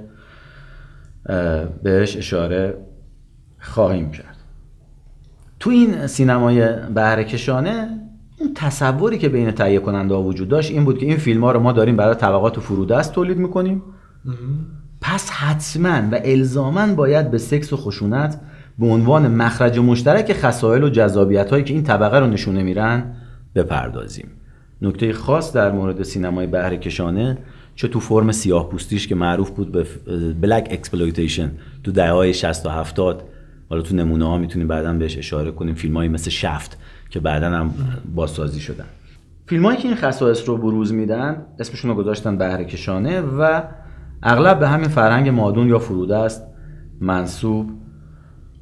بهش 1.83 2.17
اشاره 2.17 2.75
خواهیم 3.61 4.11
کرد. 4.11 4.37
تو 5.61 5.71
این 5.71 6.07
سینمای 6.07 6.77
بهرهکشانه 6.95 7.99
اون 8.41 8.55
تصوری 8.55 9.19
که 9.19 9.29
بین 9.29 9.51
تهیه 9.51 9.79
کننده 9.79 10.15
ها 10.15 10.23
وجود 10.23 10.49
داشت 10.49 10.71
این 10.71 10.85
بود 10.85 10.99
که 10.99 11.07
این 11.07 11.17
فیلم 11.17 11.45
ها 11.45 11.53
رو 11.53 11.61
ما 11.61 11.73
داریم 11.73 11.97
برای 11.97 12.15
طبقات 12.15 12.61
فرودست 12.61 13.13
تولید 13.13 13.39
می‌کنیم. 13.39 13.83
پس 15.03 15.31
حتما 15.31 16.09
و 16.13 16.21
الزاما 16.25 16.95
باید 16.95 17.31
به 17.31 17.39
سکس 17.39 17.73
و 17.73 17.77
خشونت 17.77 18.41
به 18.79 18.87
عنوان 18.87 19.29
مخرج 19.29 19.79
مشترک 19.79 20.33
خصایل 20.33 20.83
و 20.85 20.89
جذابیت 20.89 21.51
هایی 21.51 21.65
که 21.65 21.75
این 21.75 21.83
طبقه 21.83 22.19
رو 22.19 22.27
نشونه 22.27 22.63
میرن 22.63 23.05
بپردازیم. 23.55 24.29
نکته 24.83 25.13
خاص 25.13 25.53
در 25.53 25.73
مورد 25.73 26.03
سینمای 26.03 26.47
بهره 26.47 26.77
کشانه 26.77 27.39
چه 27.77 27.89
تو 27.89 28.01
فرم 28.01 28.33
سیاه 28.33 28.69
پوستیش 28.69 29.09
که 29.09 29.15
معروف 29.15 29.51
بود 29.51 29.73
به 29.73 29.87
black 30.41 30.69
exploitation 30.71 31.51
تو 31.85 31.93
دهه 31.93 32.11
های 32.11 32.35
60 32.35 32.67
و 32.67 32.69
70 32.69 33.23
حالا 33.71 33.83
تو 33.83 33.97
نمونه 33.97 34.25
ها 34.25 34.39
می‌تونیم 34.39 34.69
بعدا 34.69 34.93
بهش 34.93 35.19
اشاره 35.19 35.51
کنیم 35.51 35.75
فیلم 35.75 36.07
مثل 36.07 36.31
شفت 36.31 36.79
که 37.11 37.21
بعدا 37.21 37.51
هم 37.51 37.75
بازسازی 38.15 38.61
شدن. 38.61 38.85
فیلم 39.47 39.65
هایی 39.65 39.79
که 39.79 39.89
این 39.89 39.97
خصایص 39.97 40.49
رو 40.49 40.57
بروز 40.57 40.93
میدن 40.93 41.37
اسمشون 41.59 41.91
رو 41.91 41.97
گذاشتن 41.97 42.39
بهره 42.39 42.65
کشانه 42.65 43.21
و 43.21 43.63
اغلب 44.23 44.59
به 44.59 44.69
همین 44.69 44.89
فرهنگ 44.89 45.29
مادون 45.29 45.69
یا 45.69 45.79
فرودست 45.79 46.47
منسوب 47.01 47.71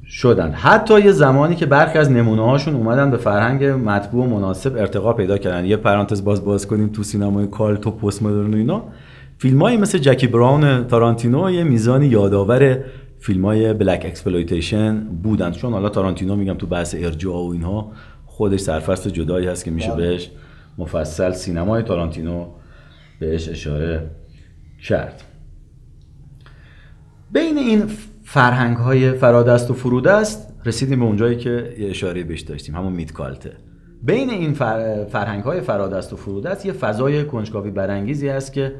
شدن. 0.05 0.51
حتی 0.51 1.01
یه 1.01 1.11
زمانی 1.11 1.55
که 1.55 1.65
برخی 1.65 1.97
از 1.97 2.11
نمونه 2.11 2.45
هاشون 2.45 2.75
اومدن 2.75 3.11
به 3.11 3.17
فرهنگ 3.17 3.63
مطبوع 3.65 4.25
و 4.25 4.29
مناسب 4.29 4.75
ارتقا 4.77 5.13
پیدا 5.13 5.37
کردن. 5.37 5.65
یه 5.65 5.77
پرانتز 5.77 6.23
باز 6.23 6.45
باز 6.45 6.67
کنیم 6.67 6.89
تو 6.89 7.03
سینمای 7.03 7.47
cult 7.47 7.87
و 7.87 7.91
پست 7.91 8.23
مدرن 8.23 8.53
و 8.53 8.57
اینا. 8.57 8.83
فیلمایی 9.37 9.77
مثل 9.77 9.97
جکی 9.97 10.27
براون 10.27 10.87
تارانتینو 10.87 11.51
یه 11.51 11.63
میزانی 11.63 12.07
یادآور 12.07 12.77
فیلم 13.19 13.45
های 13.45 13.73
black 13.73 14.03
exploitation 14.05 14.99
بودن. 14.99 15.51
چون 15.51 15.73
حالا 15.73 15.89
تارانتینو 15.89 16.35
میگم 16.35 16.53
تو 16.53 16.67
بحث 16.67 16.95
ارجاع 16.99 17.35
و 17.35 17.49
اینها 17.49 17.91
خودش 18.25 18.59
سرفصل 18.59 19.09
جدایی 19.09 19.47
هست 19.47 19.65
که 19.65 19.71
میشه 19.71 19.91
بله. 19.91 20.07
بهش 20.07 20.31
مفصل 20.77 21.31
سینمای 21.31 21.83
تارانتینو 21.83 22.45
بهش 23.19 23.49
اشاره 23.49 24.09
کرد. 24.87 25.23
بین 27.31 27.57
این 27.57 27.85
فرهنگ 28.23 28.77
های 28.77 29.11
فرادست 29.11 29.71
و 29.71 29.73
فرودست 29.73 30.53
رسیدیم 30.65 30.99
به 30.99 31.05
اونجایی 31.05 31.37
که 31.37 31.75
یه 31.79 31.89
اشاره 31.89 32.23
بهش 32.23 32.41
داشتیم 32.41 32.75
همون 32.75 32.93
midcult 32.93 33.44
ه 33.44 33.51
بین 34.03 34.29
این 34.29 34.53
فر... 34.53 35.05
فرهنگ 35.05 35.43
های 35.43 35.61
فرادست 35.61 36.13
و 36.13 36.15
فرودست 36.15 36.65
یه 36.65 36.73
فضای 36.73 37.25
کنجکاوی 37.25 37.71
برانگیزی 37.71 38.27
هست 38.27 38.53
که 38.53 38.75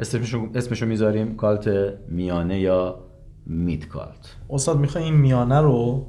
اسمشو, 0.00 0.48
اسمشو 0.54 0.86
می‌ذاریم 0.86 1.36
کالت 1.36 1.70
میانه 2.08 2.60
یا 2.60 2.98
میتکالت 3.46 4.36
استاد 4.50 4.78
می‌خوای 4.78 5.04
این 5.04 5.14
میانه 5.14 5.60
رو 5.60 6.06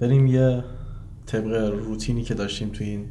بریم 0.00 0.26
یه 0.26 0.64
طبق 1.26 1.72
روتینی 1.86 2.22
که 2.22 2.34
داشتیم 2.34 2.68
توی 2.68 2.86
این 2.86 3.06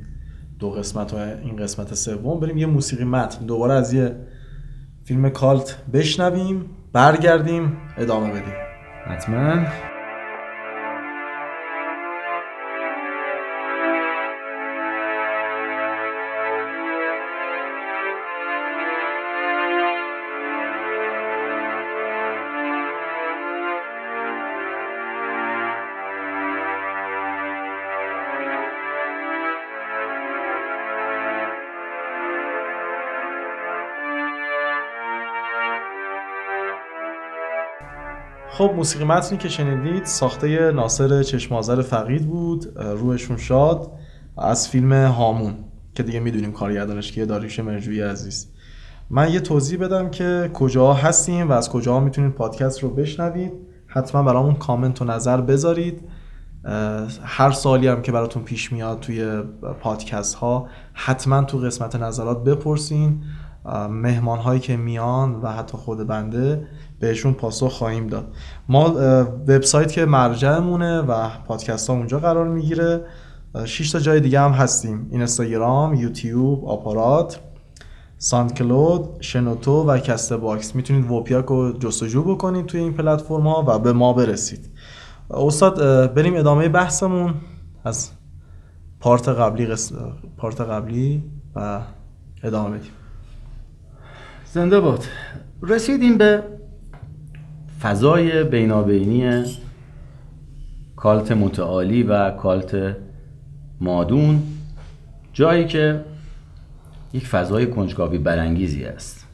دو 0.60 0.70
قسمت 0.70 1.14
و 1.14 1.18
این 1.18 1.56
قسمت 1.56 1.94
سوم 1.94 2.40
بریم 2.40 2.58
یه 2.58 2.66
موسیقی 2.66 3.04
متن. 3.04 3.46
دوباره 3.46 3.74
از 3.74 3.94
یه 3.94 4.16
فیلم 5.04 5.30
کالت 5.30 5.78
بشنویم. 5.94 6.66
برگردیم 6.94 7.78
ادامه 7.98 8.30
بدیم. 8.30 8.54
حتما. 9.08 9.91
خب 38.62 38.72
موسیقی 38.76 39.06
متنی 39.06 39.38
که 39.38 39.50
شنیدید 39.50 40.06
ساخته 40.06 40.72
ناصر 40.72 41.24
چشمازر 41.24 41.82
فقید 41.82 42.28
بود 42.28 42.80
روحشون 42.80 43.38
شاد 43.38 43.92
از 44.38 44.70
فیلم 44.70 44.94
هامون 44.94 45.54
که 45.96 46.04
دیگه 46.04 46.20
می‌دونیم 46.20 46.52
کارگردانش 46.52 47.12
کیه 47.12 47.26
داریوش 47.26 47.60
مرجویی 47.60 48.02
عزیز. 48.02 48.48
من 49.10 49.32
یه 49.32 49.40
توضیح 49.40 49.80
بدم 49.80 50.10
که 50.10 50.52
کجا 50.54 50.94
هستیم 50.94 51.50
و 51.50 51.52
از 51.52 51.70
کجا 51.70 52.00
می‌تونید 52.00 52.32
پادکست 52.32 52.84
رو 52.84 52.90
بشنوید. 52.90 53.52
حتما 53.88 54.24
برامون 54.24 54.56
کامنت 54.56 55.02
و 55.02 55.06
نظر 55.06 55.42
بذارید. 55.42 56.02
هر 57.24 57.52
سالی 57.52 57.88
هم 57.88 58.02
که 58.02 58.12
براتون 58.12 58.44
پیش 58.44 58.72
میاد 58.72 59.00
توی 59.00 59.42
پادکست 59.82 60.36
ها 60.36 60.68
حتما 60.94 61.44
تو 61.44 61.58
قسمت 61.58 61.96
نظرات 61.96 62.44
بپرسین. 62.44 63.24
مهمان 63.90 64.40
هایی 64.40 64.60
که 64.60 64.78
میان 64.78 65.36
و 65.36 65.48
حتی 65.48 65.78
خود 65.78 66.08
بنده 66.08 66.68
بهشون 67.00 67.34
پاسخ 67.34 67.72
خواهیم 67.72 68.08
داد. 68.08 68.34
ما 68.70 68.84
وبسایت 69.48 69.92
که 69.92 70.06
مرجعمونه 70.06 71.02
و 71.02 71.30
پادکست 71.48 71.90
ها 71.90 71.96
اونجا 71.96 72.20
قرار 72.20 72.48
می‌گیره. 72.48 73.06
6 73.66 73.92
تا 73.92 74.00
جای 74.00 74.20
دیگه 74.20 74.40
هم 74.40 74.52
هستیم. 74.52 75.08
اینستاگرام 75.12 75.94
یوتیوب 75.94 76.66
آپارات 76.66 77.40
ساند 78.18 78.54
کلود 78.54 79.10
شنوتو 79.20 79.84
و 79.84 79.98
کست 79.98 80.34
باکس. 80.34 80.76
می‌تونید 80.76 81.12
وپیاک 81.12 81.46
رو 81.46 81.78
جستجو 81.78 82.24
بکنید 82.24 82.66
توی 82.66 82.80
این 82.80 82.94
پلتفرم 82.94 83.48
ها 83.48 83.64
و 83.68 83.80
به 83.80 83.94
ما 83.94 84.14
برسید. 84.14 84.70
استاد 85.32 86.14
بریم 86.14 86.36
ادامه 86.36 86.70
بحثمون. 86.70 87.34
از 87.84 88.10
پارت 89.00 89.30
قبلی 89.30 89.66
قس... 89.66 89.92
پارت 90.38 90.62
قبلی 90.62 91.24
و 91.56 91.82
ادامه 92.44 92.78
بدیم. 92.78 92.92
زنده 94.54 94.80
باد. 94.80 95.04
رسیدیم 95.62 96.18
به 96.18 96.44
فضای 97.82 98.44
بینابینی 98.44 99.44
کالت 100.96 101.32
متعالی 101.32 102.04
و 102.04 102.32
کالت 102.32 102.98
مادون 103.82 104.44
جایی 105.34 105.66
که 105.66 106.06
یک 107.14 107.28
فضای 107.28 107.68
کنجکاوی 107.68 108.18
برانگیزی 108.18 108.84
است. 108.84 109.28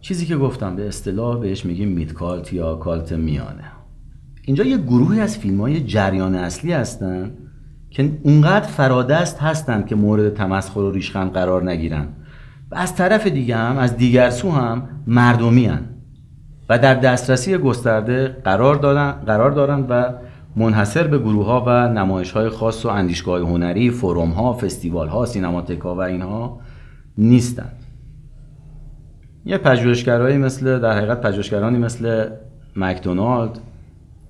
چیزی 0.00 0.26
که 0.26 0.36
گفتم 0.36 0.76
به 0.76 0.88
اصطلاح 0.88 1.40
بهش 1.40 1.64
میگیم 1.64 1.88
مید 1.88 2.12
کالت 2.12 2.52
یا 2.52 2.74
کالت 2.74 3.12
میانه. 3.12 3.64
اینجا 4.44 4.64
یه 4.64 4.78
گروهی 4.78 5.20
از 5.20 5.38
فیلم 5.38 5.60
های 5.60 5.84
جریان 5.84 6.34
اصلی 6.34 6.72
هستن 6.72 7.30
که 7.90 8.18
اونقدر 8.22 8.66
فرادست 8.66 9.38
هستند 9.38 9.86
که 9.86 9.94
مورد 9.94 10.34
تمسخر 10.34 10.80
و 10.80 10.90
ریشخند 10.90 11.32
قرار 11.32 11.70
نگیرن. 11.70 12.08
و 12.70 12.74
از 12.74 12.94
طرف 12.96 13.26
دیگه 13.26 13.56
هم 13.56 13.78
از 13.78 13.96
دیگر 13.96 14.30
سو 14.30 14.50
هم 14.50 14.88
مردمی 15.06 15.66
هن. 15.66 15.84
و 16.68 16.78
در 16.78 16.94
دسترسی 16.94 17.58
گسترده 17.58 18.36
قرار 18.44 18.74
دارن, 18.74 19.12
قرار 19.12 19.50
دارن 19.50 19.80
و 19.80 20.12
منحصر 20.56 21.06
به 21.06 21.18
گروه 21.18 21.46
ها 21.46 21.64
و 21.66 21.88
نمایش 21.88 22.30
های 22.30 22.48
خاص 22.48 22.86
و 22.86 22.88
اندیشگاه 22.88 23.40
هنری 23.40 23.90
فروم 23.90 24.30
ها 24.30 24.52
فستیوال 24.52 25.08
ها 25.08 25.26
سینماتک 25.26 25.80
ها 25.80 25.94
و 25.94 26.00
اینها 26.00 26.60
نیستند. 27.18 27.72
یه 29.44 29.58
پژوهشگرایی 29.58 30.38
مثل 30.38 30.78
در 30.78 30.92
حقیقت 30.92 31.20
پژوهشگرانی 31.20 31.78
مثل 31.78 32.28
مکدونالد 32.76 33.58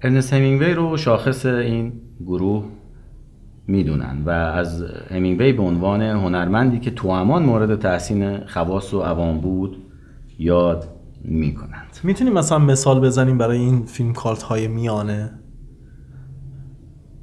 ارنست 0.02 0.33
همینگوی 0.33 0.75
رو 0.75 0.97
شاخص 0.97 1.47
این 1.47 1.92
گروه 2.26 2.64
می‌دونن 3.68 4.22
و 4.26 4.30
از 4.30 4.82
همینگوی 5.10 5.52
به 5.52 5.62
عنوان 5.62 6.02
هنرمندی 6.02 6.78
که 6.78 6.90
توامان 6.90 7.42
مورد 7.42 7.80
تحسین 7.80 8.46
خواص 8.46 8.94
و 8.94 9.00
عوام 9.00 9.40
بود 9.40 9.76
یاد 10.38 10.88
می‌کنند. 11.25 11.98
می‌تونیم 12.04 12.32
مثلا 12.32 12.58
مثال 12.58 13.00
بزنیم 13.00 13.38
برای 13.38 13.58
این 13.58 13.82
فیلم 13.82 14.12
کالت 14.12 14.42
های 14.42 14.68
میانه؟ 14.68 15.30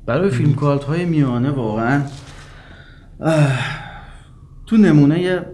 برای 0.05 0.29
فیلم 0.29 0.53
کالت 0.53 0.83
های 0.83 1.05
میانه 1.05 1.51
واقعا 1.51 2.01
تو 4.65 4.77
نمونه 4.77 5.45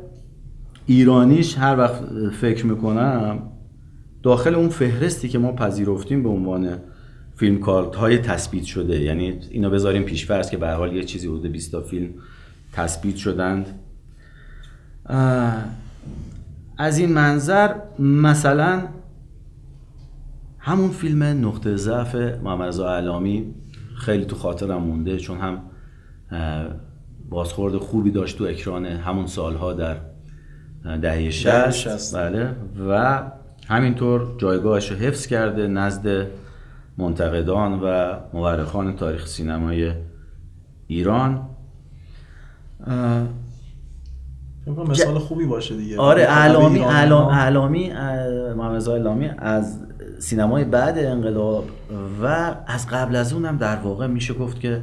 ایرانیش 0.86 1.58
هر 1.58 1.78
وقت 1.78 2.04
فکر 2.42 2.66
می‌کنم 2.66 3.40
داخل 4.24 4.56
اون 4.56 4.70
فهرستی 4.70 5.30
که 5.30 5.40
ما 5.40 5.52
پذیرفتیم 5.52 6.24
به 6.24 6.30
عنوان 6.30 6.70
فیلم 7.42 7.60
کارت 7.60 7.96
های 7.96 8.18
تثبیت 8.18 8.64
شده. 8.64 9.02
یعنی 9.02 9.40
اینو 9.52 9.70
بذاریم 9.70 10.04
پیش 10.04 10.26
فرض 10.26 10.50
که 10.50 10.58
به 10.58 10.70
حال 10.70 10.96
یه 10.96 11.04
چیزی 11.04 11.28
حدود 11.28 11.46
20 11.46 11.72
تا 11.72 11.82
فیلم 11.82 12.10
تثبیت 12.74 13.16
شدند. 13.16 13.80
از 16.78 16.98
این 16.98 17.14
منظر 17.14 17.76
مثلا 18.00 18.88
همون 20.60 20.90
فیلم 20.90 21.24
نقطه 21.24 21.76
ضعف 21.76 22.16
محمد 22.16 22.82
علامی 22.82 23.54
خیلی 23.98 24.26
تو 24.26 24.36
خاطرم 24.36 24.84
مونده 24.84 25.18
چون 25.18 25.38
هم 25.38 25.62
بازخورد 27.30 27.78
خوبی 27.78 28.12
داشت 28.12 28.38
تو 28.38 28.44
اکران 28.44 28.86
همون 28.86 29.28
سالها 29.28 29.74
در 29.74 29.98
دهه 31.02 31.30
60 31.30 32.16
بله. 32.16 32.56
و 32.90 33.22
همینطور 33.68 34.36
جایگاهش 34.38 34.92
رو 34.92 34.98
حفظ 34.98 35.28
کرده 35.28 35.68
نزد 35.68 36.28
منتقدان 36.98 37.80
و 37.84 38.16
مورخان 38.34 38.96
تاریخ 38.96 39.28
سینمای 39.28 39.94
ایران. 40.88 41.48
مثال 44.68 45.20
خوبی 45.20 45.46
باشه 45.46 45.78
دیگه. 45.78 46.00
آره 46.00 46.24
اعلامی 46.24 46.80
اعلامی 46.80 47.92
محمد 48.58 48.90
اعلامی 48.90 49.30
از 49.38 49.80
سینمای 50.20 50.64
بعد 50.64 50.98
انقلاب 50.98 51.66
و 52.22 52.56
از 52.68 52.88
قبل 52.88 53.16
از 53.16 53.34
اونم 53.34 53.58
در 53.58 53.76
واقع 53.76 54.08
میشه 54.08 54.34
گفت 54.34 54.60
که 54.60 54.82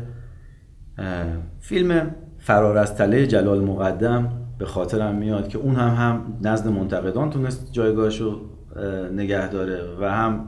فیلم 1.61 2.11
فرار 2.39 2.79
از 2.79 2.95
تله 2.95 3.27
جلال 3.27 3.61
مقدم 3.61 4.29
به 4.59 4.67
خاطرم 4.67 5.15
میاد 5.15 5.49
که 5.49 5.59
اون 5.59 5.77
هم 5.77 5.89
هم 5.89 6.39
نزد 6.43 6.69
منتقدان 6.69 7.31
تونست 7.31 7.73
جایگاهشو 7.73 8.41
نگه 9.13 9.49
داره 9.49 9.81
و 10.01 10.11
هم 10.11 10.45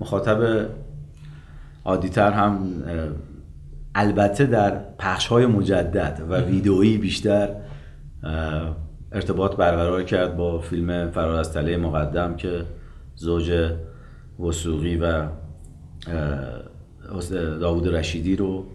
مخاطب 0.00 0.66
عادیتر 1.84 2.30
هم 2.30 2.58
البته 3.94 4.46
در 4.46 4.78
پخش 4.98 5.26
های 5.26 5.46
مجدد 5.46 6.22
و 6.28 6.36
ویدئویی 6.36 6.98
بیشتر 6.98 7.48
ارتباط 9.12 9.56
برقرار 9.56 10.02
کرد 10.02 10.36
با 10.36 10.58
فیلم 10.58 11.10
فرار 11.10 11.34
از 11.34 11.52
تله 11.52 11.76
مقدم 11.76 12.36
که 12.36 12.64
زوج 13.16 13.72
وسوقی 14.40 14.96
و 14.96 15.26
داوود 17.60 17.88
رشیدی 17.94 18.36
رو 18.36 18.66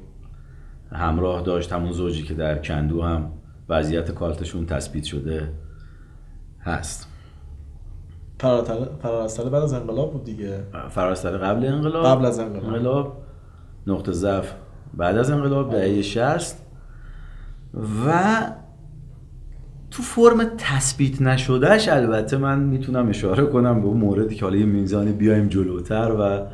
همراه 0.92 1.42
داشت. 1.42 1.74
همون 1.74 1.92
زوجی 1.92 2.24
که 2.24 2.34
در 2.34 2.58
کندو 2.58 3.02
هم 3.02 3.32
وضعیت 3.70 4.12
کالتشون 4.12 4.66
تثبیت 4.66 5.04
شده 5.04 5.50
هست. 6.62 7.15
فرارستاله 8.40 9.50
بعد 9.50 9.64
از 9.64 9.74
انقلاب 9.74 10.14
بود 10.14 10.24
دیگه. 10.24 10.60
فرارستاله 10.90 11.38
قبل 11.38 11.66
انقلاب؟ 11.66 12.06
قبل 12.06 12.26
از 12.26 12.40
انقلاب, 12.40 12.66
انقلاب. 12.66 13.18
نقطه 13.88 14.12
ضعف 14.12 14.54
بعد 14.94 15.18
از 15.18 15.32
انقلاب 15.32 15.72
دهه 15.72 16.02
60 16.02 16.58
و 18.08 18.12
تو 19.92 20.04
فرم 20.04 20.44
تثبیت 20.58 21.22
نشدهش 21.22 21.90
البته 21.90 22.38
من 22.38 22.60
می‌تونم 22.60 23.10
اشاره 23.10 23.46
کنم 23.46 23.82
به 23.82 23.88
اون 23.88 23.98
موردی 23.98 24.36
که 24.36 24.46
حالا 24.46 24.58
یه 24.58 24.66
میزانی 24.66 25.12
بیایم 25.12 25.48
جلوتر 25.48 26.12
و 26.20 26.46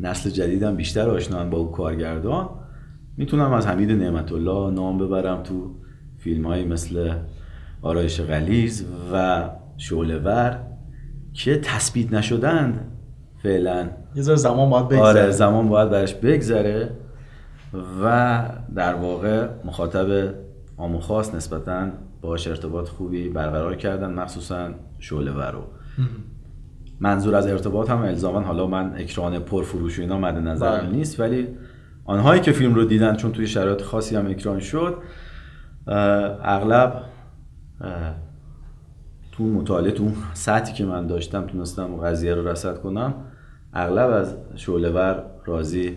نسل 0.00 0.30
جدیدم 0.30 0.76
بیشتر 0.76 1.10
آشنا 1.10 1.44
با 1.44 1.58
اون 1.58 1.72
کارگردان. 1.72 2.48
می‌تونم 3.16 3.52
از 3.52 3.66
حمید 3.66 3.90
نعمت 3.90 4.32
الله 4.32 4.74
نام 4.74 4.98
ببرم 4.98 5.42
تو 5.42 5.74
فیلم 6.18 6.46
های 6.46 6.64
مثل 6.64 7.14
آرایش 7.82 8.20
غلیز 8.20 8.86
و 9.12 9.44
شعلهور 9.82 10.58
که 11.32 11.58
تثبیت 11.58 12.12
نشدند 12.12 12.80
فعلا. 13.42 13.88
یه 14.14 14.22
ذره 14.22 14.36
زمان 14.36 14.70
باید 14.70 14.88
بگذره. 14.88 15.02
آره 15.02 15.30
زمان 15.30 15.68
باید 15.68 15.90
برش 15.90 16.14
بگذره 16.14 16.90
و 18.02 18.42
در 18.74 18.94
واقع 18.94 19.48
مخاطب 19.64 20.34
آمو 20.76 21.00
خاص 21.00 21.34
نسبتا 21.34 21.88
باش 22.20 22.48
ارتباط 22.48 22.88
خوبی 22.88 23.28
برقرار 23.28 23.76
کردن 23.76 24.10
مخصوصا 24.10 24.70
شعله 24.98 25.50
رو. 25.50 25.62
منظور 27.00 27.34
از 27.34 27.46
ارتباط 27.46 27.90
هم 27.90 28.02
الزاما 28.02 28.40
حالا 28.40 28.66
من 28.66 28.94
اکران 28.96 29.38
پرفروش 29.38 29.98
و 29.98 30.02
اینا 30.02 30.18
مد 30.18 30.34
نظرم 30.34 30.86
بله. 30.86 30.96
نیست 30.96 31.20
ولی 31.20 31.48
آنهایی 32.04 32.40
که 32.40 32.52
فیلم 32.52 32.74
رو 32.74 32.84
دیدن 32.84 33.16
چون 33.16 33.32
توی 33.32 33.46
شرایط 33.46 33.82
خاصی 33.82 34.16
هم 34.16 34.26
اکران 34.26 34.60
شد 34.60 34.96
اغلب 36.42 37.02
تو 39.32 39.44
مطالعه 39.44 39.90
تو 39.92 40.12
سطحی 40.34 40.74
که 40.74 40.84
من 40.84 41.06
داشتم 41.06 41.46
تونستم 41.46 41.96
قضیه 41.96 42.34
رو 42.34 42.48
رسد 42.48 42.80
کنم 42.80 43.14
اغلب 43.74 44.10
از 44.10 44.34
شعله 44.56 45.16
راضی 45.44 45.96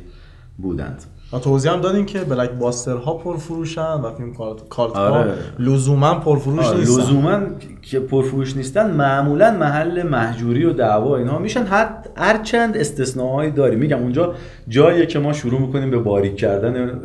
بودند. 0.57 1.03
ما 1.33 1.39
توضیح 1.39 1.71
هم 1.71 1.81
دادیم 1.81 2.05
که 2.05 2.19
بلک 2.19 2.51
باستر 2.51 2.95
ها 2.95 3.13
پرفروشن 3.13 4.01
و 4.01 4.11
فیلم 4.11 4.33
کارت 4.69 4.93
ها 4.97 5.09
آره. 5.09 5.33
لزوما 5.59 6.13
پرفروش 6.13 6.65
آره. 6.65 6.77
نیستن. 6.77 7.01
لزوما 7.01 7.39
که 7.81 7.99
پرفروش 7.99 8.57
نیستن 8.57 8.91
معمولا 8.91 9.51
محل 9.51 10.03
محجوری 10.03 10.65
و 10.65 10.73
دعوا 10.73 11.17
اینها 11.17 11.39
میشن. 11.39 11.63
هر 11.63 11.89
هر 12.15 12.37
چند 12.43 12.77
استثناهایی 12.77 13.51
داریم. 13.51 13.79
میگم 13.79 13.99
اونجا 13.99 14.33
جاییه 14.67 15.05
که 15.05 15.19
ما 15.19 15.33
شروع 15.33 15.61
می‌کنیم 15.61 15.91
به 15.91 15.97
باریک 15.97 16.35
کردن 16.37 16.99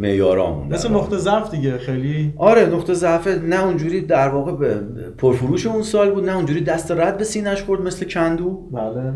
معیارامون 0.00 0.68
مثل 0.68 0.90
نقطه 0.90 1.16
ضعف 1.16 1.50
دیگه 1.50 1.78
خیلی. 1.78 2.34
آره 2.36 2.66
نقطه 2.66 2.94
ضعف 2.94 3.26
نه 3.26 3.64
اونجوری 3.64 4.00
در 4.00 4.28
واقع 4.28 4.52
به 4.52 4.80
پرفروش 5.18 5.66
اون 5.66 5.82
سال 5.82 6.10
بود 6.10 6.24
نه 6.24 6.36
اونجوری 6.36 6.60
دست 6.60 6.90
رد 6.90 7.18
به 7.18 7.24
سینش 7.24 7.62
خورد 7.62 7.82
مثل 7.82 8.06
کندو. 8.06 8.68
بله. 8.72 9.14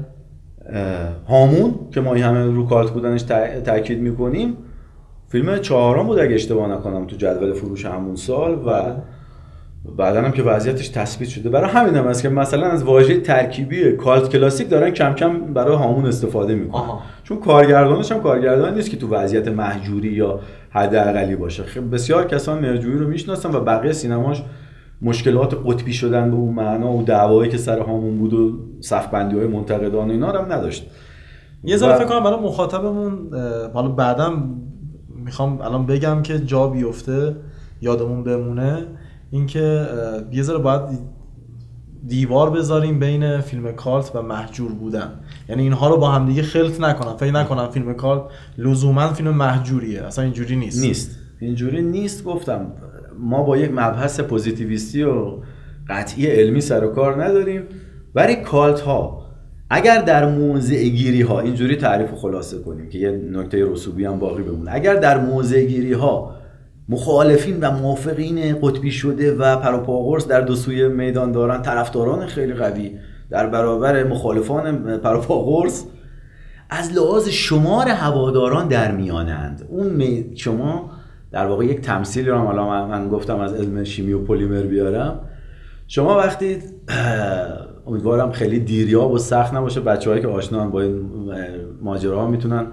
هامون 1.28 1.74
که 1.90 2.00
ما 2.00 2.14
این 2.14 2.24
همه 2.24 2.44
رو 2.44 2.66
کالت 2.66 2.90
بودنش 2.90 3.22
تاکید 3.64 4.00
می‌کنیم. 4.00 4.56
فیلم 5.28 5.58
چهارم 5.58 6.06
بود 6.06 6.18
اگه 6.18 6.34
اشتباه 6.34 6.68
نکنم 6.68 7.06
تو 7.06 7.16
جدول 7.16 7.52
فروش 7.52 7.86
همون 7.86 8.16
سال 8.16 8.54
و 8.66 8.82
بعدا 9.96 10.22
هم 10.22 10.32
که 10.32 10.42
وضعیتش 10.42 10.88
تثبیت 10.88 11.28
شده. 11.28 11.48
برای 11.48 11.70
همین 11.70 11.94
هم 11.94 12.06
است 12.06 12.22
که 12.22 12.28
مثلا 12.28 12.66
از 12.66 12.84
واژه 12.84 13.20
ترکیبی 13.20 13.92
کالت 13.92 14.28
کلاسیک 14.28 14.70
دارن 14.70 14.90
کم 14.90 15.12
کم 15.12 15.38
برای 15.38 15.76
هامون 15.76 16.06
استفاده 16.06 16.54
می‌کنن. 16.54 16.98
چون 17.24 17.40
کارگردانش 17.40 18.12
هم 18.12 18.22
کارگردان 18.22 18.74
نیست 18.74 18.90
که 18.90 18.96
تو 18.96 19.08
وضعیت 19.08 19.48
محجوری 19.48 20.08
یا 20.08 20.40
حداقلی 20.70 21.36
باشه. 21.36 21.62
خب 21.62 21.94
بسیار 21.94 22.26
کسان 22.26 22.58
مرجویی 22.58 22.98
رو 22.98 23.08
می‌شناسن 23.08 23.50
و 23.54 23.60
بقیه 23.60 23.92
سینماش 23.92 24.42
مشکلات 25.02 25.54
قطبی 25.66 25.92
شدن 25.92 26.30
به 26.30 26.36
اون 26.36 26.54
معنا 26.54 26.92
و 26.92 27.02
دعوایی 27.02 27.50
که 27.50 27.56
سر 27.56 27.78
همون 27.78 28.18
بود 28.18 28.34
و 28.34 28.58
صفبندی 28.80 29.36
های 29.36 29.46
منتقدان 29.46 30.08
و 30.08 30.10
اینا 30.10 30.32
هم 30.32 30.52
نداشت. 30.52 30.90
یه 31.64 31.76
ذره 31.76 31.98
فکر 31.98 32.04
کنم 32.06 32.24
برای 32.24 32.40
مخاطبمون 32.40 33.34
حالا 33.74 33.88
بعدم 33.88 34.60
می‌خوام 35.24 35.60
الان 35.60 35.86
بگم 35.86 36.22
که 36.22 36.38
جا 36.38 36.66
بیفته 36.66 37.36
یادمون 37.80 38.24
بمونه 38.24 38.86
اینکه 39.30 39.86
یه 40.32 40.42
ذره 40.42 40.58
باید 40.58 40.80
دیوار 42.06 42.50
بذاریم 42.50 42.98
بین 42.98 43.40
فیلم 43.40 43.72
کالت 43.72 44.10
و 44.14 44.22
محجور 44.22 44.72
بودن. 44.72 45.10
یعنی 45.48 45.62
اینها 45.62 45.88
رو 45.88 45.96
با 45.96 46.10
هم 46.10 46.26
دیگه 46.26 46.42
خلط 46.42 46.80
نکنم 46.80 47.16
فکر 47.16 47.32
نکنم 47.32 47.68
فیلم 47.68 47.94
کالت 47.94 48.22
لزوما 48.58 49.12
فیلم 49.12 49.30
محجوریه 49.30 50.02
اصلا 50.02 50.24
اینجوری 50.24 50.56
نیست. 50.56 50.84
نیست. 50.84 51.18
اینجوری 51.40 51.82
نیست 51.82 52.24
گفتم. 52.24 52.72
ما 53.20 53.42
با 53.42 53.56
یک 53.56 53.70
مبحث 53.70 54.20
پوزیتیویستی 54.20 55.02
و 55.02 55.32
قطعی 55.88 56.26
علمی 56.26 56.60
سر 56.60 56.84
و 56.84 56.88
کار 56.88 57.24
نداریم. 57.24 57.62
برای 58.14 58.36
کالت 58.36 58.80
ها 58.80 59.28
اگر 59.70 60.02
در 60.02 60.28
موضع 60.28 60.84
گیری 60.84 61.22
ها 61.22 61.40
اینجوری 61.40 61.76
تعریف 61.76 62.12
و 62.12 62.16
خلاصه 62.16 62.58
کنیم 62.58 62.88
که 62.88 62.98
یه 62.98 63.10
نکته 63.10 63.64
رسوبی 63.64 64.04
هم 64.04 64.18
باقی 64.18 64.42
بمونه. 64.42 64.70
اگر 64.74 64.94
در 64.94 65.18
موضع 65.18 65.64
گیری 65.64 65.92
ها 65.92 66.34
مخالفین 66.88 67.60
و 67.60 67.70
موافقین 67.70 68.60
قطبی 68.62 68.90
شده 68.90 69.34
و 69.34 69.56
پروپاگورس 69.56 70.26
در 70.26 70.40
دو 70.40 70.54
سوی 70.54 70.88
میدان 70.88 71.32
دارن 71.32 71.62
طرفداران 71.62 72.26
خیلی 72.26 72.54
قوی 72.54 72.98
در 73.30 73.46
برابر 73.46 74.04
مخالفان 74.04 74.98
پروپاگورس 74.98 75.84
از 76.70 76.92
لحاظ 76.92 77.28
شمار 77.28 77.88
هواداران 77.88 78.68
در 78.68 78.92
میانند. 78.92 79.66
اون 79.68 79.86
می... 79.86 80.32
شما 80.34 80.90
در 81.32 81.46
واقع 81.46 81.64
یک 81.64 81.80
تمثیل 81.80 82.28
رو 82.28 82.38
حالا 82.38 82.68
من, 82.68 82.88
من 82.88 83.08
گفتم 83.08 83.38
از 83.38 83.54
علم 83.54 83.84
شیمی 83.84 84.12
و 84.12 84.18
پلیمر 84.24 84.62
بیارم. 84.62 85.20
شما 85.86 86.16
وقتی 86.16 86.58
امیدوارم 87.86 88.32
خیلی 88.32 88.60
دیریاب 88.60 89.12
و 89.12 89.18
سخت 89.18 89.54
نباشه 89.54 89.80
بچه‌هایی 89.80 90.22
که 90.22 90.28
آشنا 90.28 90.66
با 90.66 90.80
این 90.80 91.10
ماجراها 91.82 92.26
می‌تونن 92.26 92.66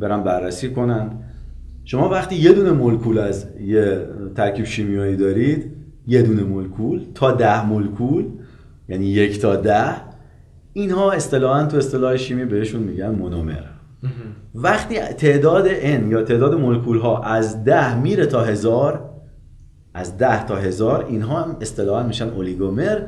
برن 0.00 0.22
بررسی 0.22 0.70
کنن. 0.70 1.10
شما 1.84 2.08
وقتی 2.08 2.36
یه 2.36 2.52
دونه 2.52 2.70
مولکول 2.70 3.18
از 3.18 3.46
یه 3.60 4.06
ترکیب 4.36 4.64
شیمیایی 4.64 5.16
دارید 5.16 5.72
یه 6.06 6.22
دونه 6.22 6.42
مولکول 6.42 7.00
تا 7.14 7.30
ده 7.30 7.66
مولکول 7.66 8.24
یعنی 8.88 9.06
یک 9.06 9.40
تا 9.40 9.56
ده 9.56 9.94
اینها 10.72 11.12
اصطلاحا 11.12 11.66
تو 11.66 11.76
اصطلاح 11.76 12.16
شیمی 12.16 12.44
بهشون 12.44 12.82
میگن 12.82 13.10
مونومر 13.10 13.75
وقتی 14.54 14.98
تعداد 14.98 15.68
n 15.68 16.10
یا 16.10 16.22
تعداد 16.22 16.54
مولکول 16.54 16.98
ها 16.98 17.22
از 17.22 17.64
ده 17.64 17.98
میره 17.98 18.26
تا 18.26 18.40
هزار 18.40 19.10
از 19.94 20.18
ده 20.18 20.46
تا 20.46 20.56
هزار 20.56 21.04
اینها 21.08 21.42
هم 21.42 21.56
اصطلاحا 21.60 22.02
میشن 22.02 22.28
اولیگومر. 22.28 23.00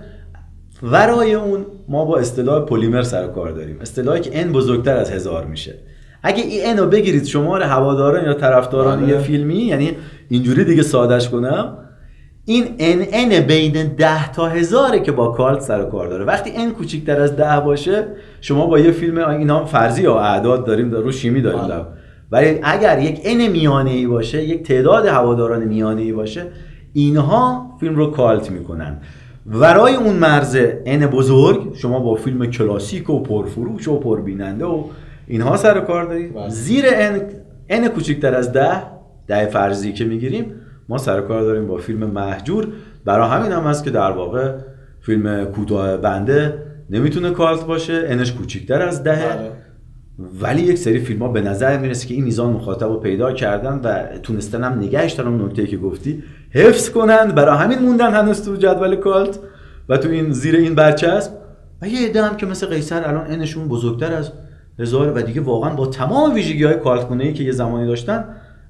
ورای 0.83 1.35
اون 1.35 1.67
ما 1.89 2.05
با 2.05 2.19
اصطلاح 2.19 2.65
پلیمر 2.65 3.03
سر 3.03 3.27
کار 3.27 3.51
داریم. 3.51 3.81
اصطلاحی 3.81 4.21
که 4.21 4.45
n 4.45 4.47
بزرگتر 4.47 4.97
از 4.97 5.11
هزار 5.11 5.47
میشه. 5.47 5.75
اگه 6.23 6.43
این 6.43 6.77
n 6.77 6.79
رو 6.79 6.87
بگیرید 6.87 7.25
شمار 7.25 7.63
هواداران 7.63 8.25
یا 8.25 8.35
طرفداران 8.35 9.01
بله. 9.01 9.09
یه 9.09 9.19
فیلمی 9.19 9.55
یعنی 9.55 9.97
اینجوری 10.29 10.65
دیگه 10.65 10.83
سادش 10.83 11.29
کنم 11.29 11.79
این 12.49 12.75
ان 12.79 13.07
ان 13.13 13.41
بین 13.41 13.73
10 13.73 14.33
تا 14.33 14.47
هزاره 14.47 15.01
که 15.01 15.13
با 15.13 15.29
کالت 15.29 15.61
سر 15.61 15.83
و 15.83 15.85
کار 15.85 16.09
داره 16.09 16.25
وقتی 16.25 16.51
ان 16.57 16.71
کوچیکتر 16.71 17.21
از 17.21 17.37
10 17.37 17.61
باشه 17.61 18.07
شما 18.41 18.67
با 18.67 18.79
یه 18.79 18.91
فیلم 18.91 19.19
اینا 19.19 19.65
فرضی 19.65 20.03
یا 20.03 20.19
اعداد 20.19 20.67
داریم 20.67 20.91
رو 20.91 21.13
شیمی 21.13 21.43
داریم. 21.43 21.67
در 21.67 21.83
ولی 22.31 22.59
اگر 22.63 22.99
یک 22.99 23.21
ان 23.25 23.47
میانه 23.47 23.91
ای 23.91 24.07
باشه 24.07 24.45
یک 24.45 24.63
تعداد 24.63 25.07
هواداران 25.07 25.65
میانه 25.65 26.03
ای 26.03 26.13
باشه 26.13 26.47
اینها 26.93 27.71
فیلم 27.81 27.97
رو 27.97 28.11
کالت 28.11 28.51
می‌کنن 28.51 28.99
ورای 29.47 29.95
اون 29.95 30.17
مرز 30.17 30.59
ان 30.87 31.07
بزرگ 31.07 31.75
شما 31.75 32.01
با 32.01 32.15
فیلم 32.15 32.47
کلاسیک 32.47 33.11
و 33.11 33.23
پرفروش 33.23 33.89
و 33.89 34.01
پربیننده 34.01 34.65
و 34.65 34.85
اینها 35.27 35.57
سر 35.57 35.79
و 35.79 35.81
کار 35.81 36.05
دارید 36.05 36.35
بله. 36.35 36.49
زیر 36.49 36.85
ان 36.89 37.21
ان 37.69 37.89
کوچیکتر 37.89 38.35
از 38.35 38.53
ده 38.53 38.83
ده 39.27 39.47
فرضی 39.47 39.93
که 39.93 40.05
می‌گیریم 40.05 40.55
ما 40.89 40.99
سر 40.99 41.21
کار 41.21 41.43
داریم 41.43 41.67
با 41.67 41.77
فیلم 41.77 42.11
محجور 42.11 42.69
برای 43.05 43.29
همین 43.29 43.53
هم 43.53 43.63
هست 43.63 43.85
که 43.85 43.91
در 43.91 44.11
واقع 44.11 44.53
فیلم 45.01 45.45
کوتاه 45.45 45.97
بنده 45.97 46.63
نمی‌تونه 46.91 47.31
کالت 47.31 47.65
باشه 47.65 48.05
انش 48.07 48.33
کوچیکتر 48.33 48.83
از 48.83 49.03
دهه. 49.03 49.37
بله. 49.37 49.51
ولی 50.41 50.63
یک 50.63 50.79
سری 50.79 50.99
فیلم 50.99 51.23
ها 51.23 51.29
به 51.29 51.41
نظر 51.41 51.79
می‌رسه 51.79 52.09
که 52.09 52.15
این 52.15 52.25
میزان 52.25 52.53
مخاطب 52.53 52.87
رو 52.89 52.97
پیدا 53.01 53.33
کردن 53.33 53.81
و 53.85 54.19
تونستن 54.23 54.65
هم 54.65 54.79
نگهش 54.79 55.13
دارن 55.13 55.43
نکته 55.43 55.67
که 55.67 55.77
گفتی. 55.77 56.23
حفظ 56.51 56.91
کنن 56.91 57.27
برای 57.29 57.59
همین 57.59 57.79
موندن 57.79 58.13
هنوز 58.15 58.45
تو 58.45 58.57
جدول 58.57 58.97
کالت 58.97 59.39
و 59.89 59.97
تو 59.97 60.09
این 60.09 60.33
زیر 60.33 60.57
این 60.57 60.75
برچسب. 60.75 61.33
و 61.83 61.89
یه 61.89 62.09
عده 62.09 62.23
هم 62.23 62.37
که 62.37 62.47
مثل 62.47 62.67
قیصر 62.67 63.09
الان 63.09 63.27
انشون 63.27 63.69
بزرگتر 63.69 64.13
از 64.13 64.33
هزار 64.79 65.13
و 65.17 65.23
دیگه 65.23 65.41
واقعا 65.41 65.75
با 65.75 65.87
تمام 65.87 66.35
ویژگی 66.35 66.65
های 66.65 66.77
کالت 66.77 67.09
کنه 67.09 67.33
که 67.33 67.45
یه 67.45 67.53
زمانی 67.53 67.87
داشتن 67.87 68.25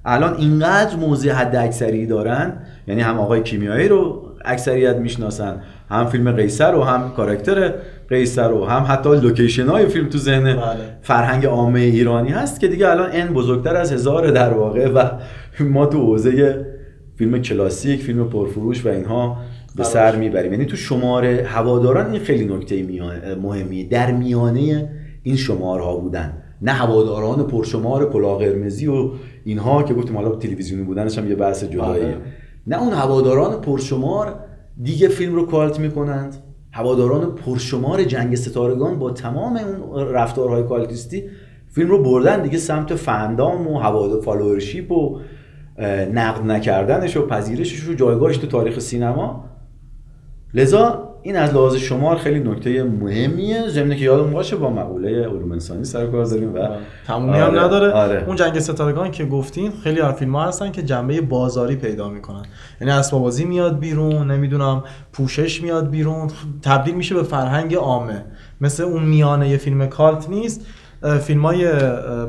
الان 0.05 0.35
اینقدر 0.37 0.95
موضع 0.95 1.31
حد 1.31 1.55
اکثری 1.55 2.05
دارن 2.05 2.53
یعنی 2.87 3.01
هم 3.01 3.19
آقای 3.19 3.43
کیمیایی 3.43 3.87
رو 3.87 4.29
اکثریت 4.45 4.95
می‌شناسن 4.95 5.61
هم 5.89 6.05
فیلم 6.05 6.31
قیصر 6.31 6.75
و 6.75 6.83
هم 6.83 7.11
کاراکتر 7.11 7.73
قیصر 8.09 8.51
و 8.51 8.65
هم 8.65 8.85
حتی 8.89 9.09
لوکیشن 9.09 9.67
های 9.67 9.85
فیلم 9.85 10.09
تو 10.09 10.17
ذهن 10.17 10.43
بله. 10.43 10.61
فرهنگ 11.01 11.45
عامه 11.45 11.79
ایرانی 11.79 12.29
هست 12.29 12.59
که 12.59 12.67
دیگه 12.67 12.89
الان 12.89 13.09
ان 13.13 13.33
بزرگتر 13.33 13.75
از 13.75 13.93
هزار 13.93 14.31
در 14.31 14.53
واقع 14.53 14.87
و 14.87 15.09
ما 15.59 15.85
تو 15.85 15.97
حوزه 15.99 16.65
فیلم 17.15 17.41
کلاسیک 17.41 18.01
فیلم 18.01 18.29
پرفروش 18.29 18.85
و 18.85 18.89
اینها 18.89 19.37
به 19.75 19.83
سر 19.83 20.15
می‌بریم. 20.15 20.51
یعنی 20.53 20.65
تو 20.65 20.75
شمار 20.75 21.25
هواداران 21.25 22.11
این 22.11 22.21
خیلی 22.21 22.45
نکته 22.45 22.85
مهمیه. 23.41 23.89
در 23.89 24.11
میانه 24.11 24.89
این 25.23 25.35
شمارها 25.35 25.95
بودن. 25.95 26.33
نه 26.61 26.71
هواداران 26.71 27.47
پرشمار 27.47 28.09
کلاه 28.09 28.39
قرمزی 28.39 28.87
و 28.87 29.09
اینها 29.43 29.83
که 29.83 29.93
گفتیم 29.93 30.17
حالا 30.17 30.35
تلویزیونی 30.35 30.83
بودنش 30.83 31.17
هم 31.17 31.29
یه 31.29 31.35
بحث 31.35 31.63
جداییه 31.63 32.05
آره. 32.05 32.17
نه 32.67 32.81
اون 32.81 32.93
هواداران 32.93 33.61
پرشمار 33.61 34.39
دیگه 34.83 35.07
فیلم 35.07 35.35
رو 35.35 35.45
cult 35.45 35.79
می‌کنند. 35.79 36.35
هواداران 36.71 37.35
پرشمار 37.35 38.03
جنگ 38.03 38.35
ستارگان 38.35 38.99
با 38.99 39.11
تمام 39.11 39.57
اون 39.57 40.07
رفتارهای 40.07 40.63
cultist 40.63 41.15
ی 41.15 41.23
فیلم 41.67 41.89
رو 41.89 42.03
بردن 42.03 42.41
دیگه 42.41 42.57
سمت 42.57 42.95
fandom 42.95 43.67
و 43.67 43.79
هوادار 43.79 44.21
followership 44.21 44.91
و 44.91 45.19
نقد 46.13 46.45
نکردنش 46.45 47.17
و 47.17 47.27
پذیرشش 47.27 47.79
رو 47.79 47.93
جایگاهش 47.93 48.37
تو 48.37 48.47
تاریخ 48.47 48.79
سینما. 48.79 49.45
لذا 50.53 51.08
این 51.23 51.35
از 51.35 51.53
لحاظ 51.53 51.75
شمار 51.75 52.17
خیلی 52.17 52.39
نکته 52.39 52.83
مهمیه. 52.83 53.69
ضمن 53.69 53.95
که 53.95 54.05
یادمون 54.05 54.33
باشه 54.33 54.55
با 54.55 54.69
مقوله 54.69 55.27
علوم 55.27 55.51
انسانی 55.51 55.83
سر 55.83 56.05
و 56.05 56.11
کار 56.11 56.25
داریم 56.25 56.55
و 56.55 56.67
تمومی 57.07 57.37
هم 57.37 57.47
آره، 57.49 57.63
نداره. 57.63 57.91
آره. 57.91 58.23
اون 58.27 58.35
جنگ 58.35 58.59
ستارگان 58.59 59.11
که 59.11 59.25
گفتین 59.25 59.71
خیلی 59.83 60.01
از 60.01 60.13
فیلم 60.13 60.35
ها 60.35 60.45
هستن 60.45 60.71
که 60.71 60.83
جنبه 60.83 61.21
بازاری 61.21 61.75
پیدا 61.75 62.09
می‌کنن. 62.09 62.43
یعنی 62.81 62.93
اسباب 62.93 63.21
بازی 63.21 63.45
میاد 63.45 63.79
بیرون 63.79 64.31
نمی‌دونم 64.31 64.83
پوشش 65.13 65.61
میاد 65.61 65.89
بیرون 65.89 66.27
تبدیل 66.61 66.95
میشه 66.95 67.15
به 67.15 67.23
فرهنگ 67.23 67.75
عامه. 67.75 68.25
مثل 68.61 68.83
اون 68.83 69.03
میانه 69.05 69.49
یه 69.49 69.57
فیلم 69.57 69.85
کالت 69.87 70.29
نیست. 70.29 70.65
فیلم 71.21 71.45
های 71.45 71.67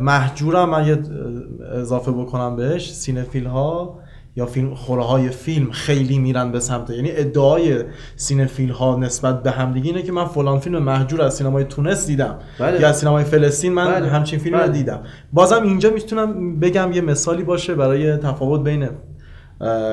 مهجور 0.01 0.57
هم 0.57 0.70
من 0.70 0.87
یه 0.87 0.92
اه، 0.92 1.79
اضافه 1.81 2.12
بکنم 2.12 2.57
بهش 2.57 2.92
cinephile 2.93 3.47
ها 3.46 3.98
یا 4.40 4.46
فیلم 4.46 4.74
خوره 4.74 5.03
های 5.03 5.29
فیلم 5.29 5.70
خیلی 5.70 6.18
میرن 6.18 6.53
به 6.53 6.61
سمت 6.61 6.90
یعنی 6.90 7.11
ادعای 7.12 7.85
cinephile 8.16 8.71
ها 8.70 8.96
نسبت 8.96 9.42
به 9.42 9.50
همدیگه 9.50 9.87
اینه 9.87 10.03
که 10.03 10.12
من 10.12 10.24
فلان 10.24 10.59
فیلم 10.59 10.79
مهجور 10.79 11.23
از 11.22 11.35
سینمای 11.35 11.64
تونس 11.64 12.07
دیدم 12.07 12.38
بله. 12.59 12.81
یا 12.81 12.88
از 12.88 12.98
سینمای 12.98 13.24
فلسطین 13.24 13.72
من 13.72 13.92
بله. 13.92 14.09
همچین 14.09 14.38
فیلم 14.38 14.57
رو 14.57 14.62
بله. 14.62 14.72
دیدم 14.72 15.03
بازم 15.33 15.62
اینجا 15.62 15.90
می‌تونم 15.90 16.61
بگم 16.61 16.92
یه 16.92 17.00
مثالی 17.00 17.42
باشه 17.42 17.74
برای 17.74 18.16
تفاوت 18.16 18.64
بین 18.64 18.88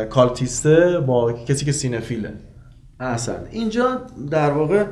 cultist 0.10 0.88
ه 0.88 1.00
با 1.00 1.34
کسی 1.34 1.66
که 1.66 1.72
cinephile 1.72 2.27
ه 2.27 2.34
احسن 3.00 3.40
اینجا 3.52 4.02
در 4.32 4.52
واقع 4.52 4.86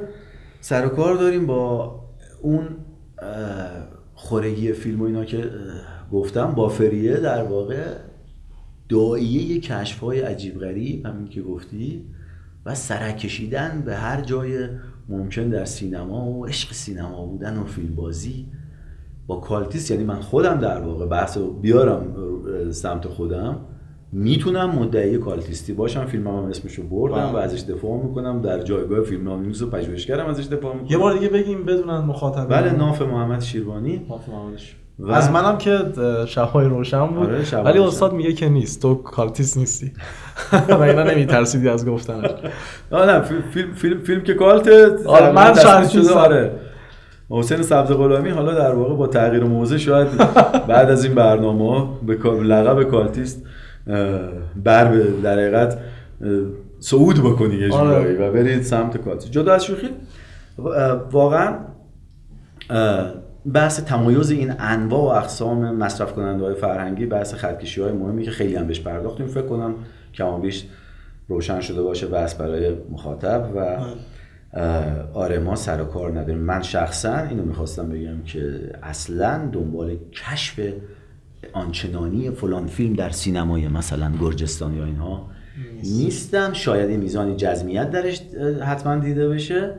سر 0.61 0.85
و 0.85 0.89
کار 0.89 1.15
داریم 1.15 1.45
با 1.45 1.95
اون 2.41 2.67
خورگی 4.13 4.73
فیلم 4.73 5.01
و 5.01 5.05
اینا 5.05 5.25
که 5.25 5.49
گفتم 6.11 6.51
بافریه 6.51 7.13
در 7.13 7.43
واقع 7.43 7.83
داییه 8.89 9.59
کشف 9.59 9.99
های 9.99 10.21
عجیب 10.21 10.59
غریب 10.59 11.05
همین 11.05 11.27
که 11.27 11.41
گفتی 11.41 12.05
و 12.65 12.75
سرک 12.75 13.17
کشیدن 13.17 13.83
به 13.85 13.95
هر 13.95 14.21
جای 14.21 14.67
ممکن 15.09 15.49
در 15.49 15.65
سینما 15.65 16.29
و 16.29 16.45
عشق 16.45 16.73
سینما 16.73 17.25
بودن 17.25 17.57
و 17.57 17.65
فیلم 17.65 17.95
بازی 17.95 18.45
با 19.27 19.35
کالتیس. 19.35 19.91
یعنی 19.91 20.03
من 20.03 20.19
خودم 20.19 20.59
در 20.59 20.81
واقع 20.81 21.05
بحث 21.05 21.37
بیارم 21.61 22.15
سمت 22.71 23.07
خودم. 23.07 23.59
می‌تونم 24.11 24.71
مدعی 24.71 25.17
کالتیستی 25.17 25.73
باشم 25.73 26.05
فیلم 26.05 26.27
هم 26.27 26.33
اسمشو 26.33 26.83
بردم 26.83 27.15
بله. 27.15 27.31
و 27.31 27.35
ازش 27.35 27.61
دفاع 27.61 28.03
می‌کنم 28.03 28.41
در 28.41 28.63
جایگاه 28.63 29.01
فیلم 29.01 29.23
نامیز 29.23 29.61
و 29.61 29.69
پژوهشگرم 29.69 30.27
ازش 30.27 30.45
دفاع 30.45 30.73
می‌کنم. 30.73 30.91
یه 30.91 30.97
بار 30.97 31.13
دیگه 31.13 31.29
بگیم 31.29 31.65
بدونن 31.65 31.97
مخاطب 31.97 32.49
بله 32.49 32.71
ناف 32.71 33.01
محمد 33.01 33.41
شیروانی. 33.41 34.05
ناف 34.09 34.29
محمدش. 34.29 34.75
و- 34.99 35.11
از 35.11 35.31
منم 35.31 35.57
که 35.57 35.79
شبهای 36.25 36.65
روشن 36.65 37.07
بود 37.07 37.29
آره، 37.29 37.43
شب‌های 37.43 37.65
ولی. 37.73 37.79
استاد 37.79 38.13
میگه 38.13 38.33
که 38.33 38.49
نیست 38.49 38.81
تو 38.81 38.95
cultist 38.95 39.57
نیستی 39.57 39.91
و 40.69 40.81
اینا 40.81 41.03
نمیترسیدی 41.03 41.69
از 41.69 41.85
گفتنش 41.85 42.31
آه 42.91 43.05
نه 43.05 43.21
فیلم 43.21 43.73
فیلم 43.75 43.99
فیلم, 43.99 44.21
که 44.21 44.33
cult 44.33 44.67
آره، 45.05 45.31
من 45.31 45.87
شده. 45.87 46.13
آره 46.13 46.51
حسین 47.29 47.61
سبز 47.61 47.91
غلامی 47.91 48.29
حالا 48.29 48.53
در 48.53 48.71
واقع 48.73 48.95
با 48.95 49.07
تغییر 49.07 49.43
موضع 49.43 49.77
شاید 49.77 50.07
بعد 50.67 50.89
از 50.91 51.05
این 51.05 51.15
برنامه 51.15 51.87
به 52.07 52.13
لقب 52.29 52.83
cultist 52.83 53.43
بر 54.63 54.85
به 54.91 55.07
در 55.23 55.33
حقیقت 55.33 55.77
صعود 56.79 57.19
بکنی 57.23 57.55
یه 57.55 57.73
آره. 57.73 57.89
جورایی 57.89 58.15
و 58.15 58.31
برید 58.31 58.61
سمت 58.61 58.97
cultist 58.97 59.31
جدا 59.31 59.53
از 59.53 59.65
شوخی 59.65 59.89
واقعا 61.11 61.53
بحث 63.53 63.79
تمایز 63.79 64.31
این 64.31 64.53
انواع 64.59 65.01
و 65.01 65.17
اقسام 65.17 65.75
مصرف 65.75 66.13
کننده 66.13 66.43
های 66.43 66.55
فرهنگی 66.55 67.05
بحث 67.05 67.33
خطکشی 67.33 67.81
های 67.81 67.91
مهمی 67.91 68.23
که 68.23 68.31
خیلی 68.31 68.55
هم 68.55 68.67
بهش 68.67 68.81
پرداختیم. 68.81 69.27
فکر 69.27 69.47
کنم 69.47 69.75
کم 70.13 70.27
و 70.27 70.39
بیش 70.39 70.65
روشن 71.27 71.61
شده 71.61 71.81
باشه 71.81 72.07
بحث 72.07 72.35
برای 72.35 72.75
مخاطب 72.91 73.49
و 73.55 73.77
اه، 74.53 75.11
آره 75.13 75.39
ما 75.39 75.55
سر 75.55 75.81
و 75.81 75.85
کار 75.85 76.19
نداریم. 76.19 76.37
من 76.37 76.61
شخصا 76.61 77.17
اینو 77.17 77.43
می‌خواستم 77.43 77.89
بگم 77.89 78.23
که 78.23 78.71
اصلا 78.83 79.49
دنبال 79.51 79.97
کشف 80.11 80.59
آنچنانی 81.53 82.31
فلان 82.31 82.67
فیلم 82.67 82.93
در 82.93 83.09
سینمای 83.09 83.67
مثلا 83.67 84.11
گرجستان 84.21 84.73
یا 84.73 84.85
اینها 84.85 85.29
نیستم. 85.83 86.53
شاید 86.53 86.99
میزانی 86.99 87.35
جزمیت 87.35 87.91
درش 87.91 88.21
حتما 88.61 88.95
دیده 88.95 89.29
بشه. 89.29 89.75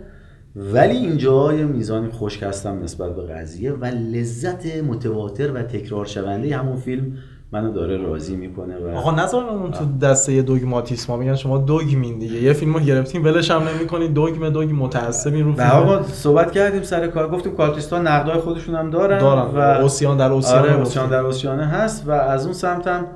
ولی 0.57 0.97
اینجا 0.97 1.53
یه 1.53 1.65
میزانی 1.65 2.09
خشک 2.11 2.43
هستم 2.43 2.83
نسبت 2.83 3.17
به 3.17 3.23
قضیه 3.23 3.73
و 3.73 3.85
لذت 3.85 4.67
متواتر 4.85 5.53
و 5.53 5.63
تکرار 5.63 6.05
شونده 6.05 6.57
همون 6.57 6.77
فیلم 6.77 7.13
منو 7.53 7.73
داره 7.73 7.97
راضی 7.97 8.37
می‌کنه 8.37 8.79
و 8.79 8.97
آقا 8.97 9.11
نذارن 9.11 9.71
تو 9.71 9.99
دسته 10.03 10.43
دوگماتیسما 10.43 11.17
میگن 11.17 11.35
شما 11.35 11.59
دوگمین 11.59 12.19
دیگه. 12.19 12.43
یه 12.43 12.53
فیلمو 12.53 12.79
گرفتین 12.79 13.23
ولش 13.23 13.51
هم 13.51 13.63
نمی‌کنید 13.69 14.15
دوگم 14.15 14.49
دوگ 14.49 14.71
متعصبین 14.73 15.45
رو 15.45 15.53
فیلم. 15.53 15.67
آقا 15.67 16.03
صحبت 16.03 16.53
کردیم 16.53 16.83
سر 16.83 17.07
کار. 17.07 17.31
گفتیم 17.31 17.57
کارتیستان 17.57 18.07
نقدای 18.07 18.39
خودشون 18.41 18.75
هم 18.75 18.91
دارن 18.91 19.19
دارن. 19.19 19.43
و 19.43 19.83
اوسیان 19.83 20.17
در 20.17 20.33
اوسیان 20.33 20.59
آره 20.59 20.79
اوسیان 20.79 21.11
در 21.11 21.21
اوسیانه 21.21 21.67
هست 21.67 22.09
و 22.09 22.11
از 22.11 22.45
اون 22.45 22.55
سمتم 22.55 23.07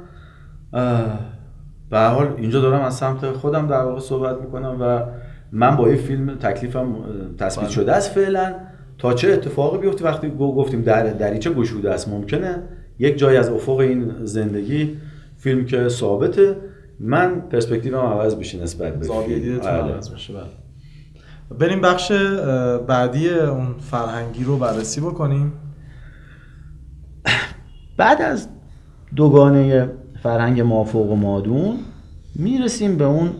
به 1.90 1.98
حال 1.98 2.34
اینجا 2.36 2.60
دارم 2.60 2.80
از 2.80 2.94
سمت 2.94 3.32
خودم 3.32 3.66
در 3.66 3.82
واقع 3.82 4.00
صحبت 4.00 4.40
می‌کنم 4.40 4.76
و 4.80 5.02
من 5.52 5.76
با 5.76 5.86
این 5.86 5.96
فیلم 5.96 6.34
تکلیفم 6.34 6.94
تثبیت 7.38 7.64
بله. 7.64 7.74
شده 7.74 7.92
است 7.92 8.10
فعلا. 8.10 8.54
تا 8.98 9.12
چه 9.12 9.32
اتفاقی 9.32 9.78
بیفته؟ 9.78 10.04
وقتی 10.04 10.30
گفتیم 10.38 10.82
در 10.82 11.06
دریچه 11.06 11.50
گشوده 11.50 11.90
است؟ 11.90 12.08
ممکنه. 12.08 12.62
یک 12.98 13.18
جای 13.18 13.36
از 13.36 13.48
افق 13.48 13.78
این 13.78 14.12
زندگی 14.24 14.96
فیلم 15.36 15.64
که 15.64 15.88
ثابته. 15.88 16.56
من 17.00 17.40
پرسپکتیوم 17.40 17.98
عوض 17.98 18.34
بشه 18.34 18.62
نسبت 18.62 18.94
به. 18.94 19.12
عوض 19.12 20.10
بشه 20.10 20.32
بله. 20.32 20.42
بریم 21.58 21.80
بخش 21.80 22.12
بعدی 22.86 23.28
اون 23.28 23.74
فرهنگی 23.78 24.44
رو 24.44 24.56
بررسی 24.58 25.00
بکنیم. 25.00 25.52
بعد 27.96 28.22
از 28.22 28.48
دوگانه 29.16 29.90
فرهنگ 30.22 30.60
مافوق 30.60 31.10
و 31.10 31.16
مادون 31.16 31.76
می‌رسیم 32.34 32.96
به 32.96 33.04
اون 33.04 33.30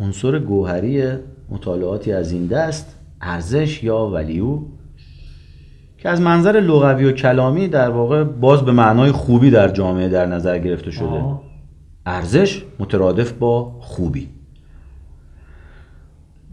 عنصر 0.00 0.38
گوهری 0.38 1.04
مطالعاتی 1.50 2.12
از 2.12 2.32
این 2.32 2.46
دست 2.46 2.98
ارزش 3.20 3.84
یا 3.84 4.06
ولیو؟ 4.06 4.58
که 5.98 6.08
از 6.08 6.20
منظر 6.20 6.52
لغوی 6.52 7.04
و 7.04 7.12
کلامی 7.12 7.68
در 7.68 7.90
واقع 7.90 8.24
باز 8.24 8.62
به 8.62 8.72
معنای 8.72 9.12
خوبی 9.12 9.50
در 9.50 9.68
جامعه 9.68 10.08
در 10.08 10.26
نظر 10.26 10.58
گرفته 10.58 10.90
شده. 10.90 11.24
ارزش 12.06 12.64
مترادف 12.78 13.32
با 13.32 13.76
خوبی. 13.80 14.28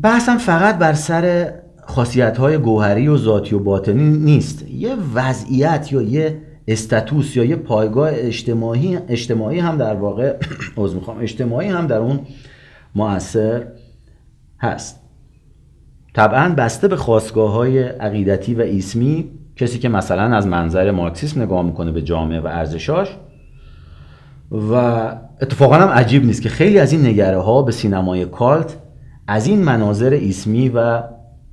بحثم 0.02 0.38
فقط 0.38 0.78
بر 0.78 0.94
سر 0.94 1.54
خاصیت 1.86 2.38
های 2.38 2.58
گوهری 2.58 3.08
و 3.08 3.18
ذاتی 3.18 3.56
و 3.56 3.60
باطنی 3.60 4.10
نیست. 4.18 4.70
یه 4.70 4.96
وضعیت 5.14 5.92
یا 5.92 6.02
یه 6.02 6.38
استاتوس 6.68 7.36
یا 7.36 7.44
یه 7.44 7.56
پایگاه 7.56 8.10
اجتماعی 8.14 8.98
اجتماعی 9.10 9.60
هم 9.60 9.78
در 9.78 9.94
واقع 9.94 10.36
از 10.84 10.96
می‌خوام 10.96 11.18
اجتماعی 11.20 11.68
هم 11.68 11.88
در 11.88 11.98
اون 11.98 12.20
مؤثر 12.98 13.68
هست. 14.60 15.04
طبعا 16.14 16.50
بسته 16.58 16.88
به 16.88 16.96
خواستگاه 16.96 17.52
های 17.52 17.84
عقیدتی 17.84 18.56
و 18.56 18.62
اسمی 18.62 19.30
کسی 19.56 19.80
که 19.80 19.90
مثلا 19.90 20.36
از 20.36 20.48
منظر 20.48 20.92
مارکسیسم 20.92 21.42
نگاه 21.42 21.62
می‌کنه 21.62 21.92
به 21.92 22.02
جامعه 22.02 22.40
و 22.40 22.48
ارزشاش 22.48 23.18
و 24.52 24.74
اتفاقا 25.42 25.76
هم 25.76 25.90
عجیب 25.90 26.26
نیست 26.26 26.42
که 26.42 26.50
خیلی 26.50 26.80
از 26.80 26.92
این 26.92 27.06
نگره 27.06 27.38
ها 27.38 27.62
به 27.62 27.72
سینمای 27.72 28.26
کالت 28.26 28.78
از 29.28 29.48
این 29.48 29.64
مناظر 29.64 30.20
اسمی 30.22 30.70
و 30.70 31.04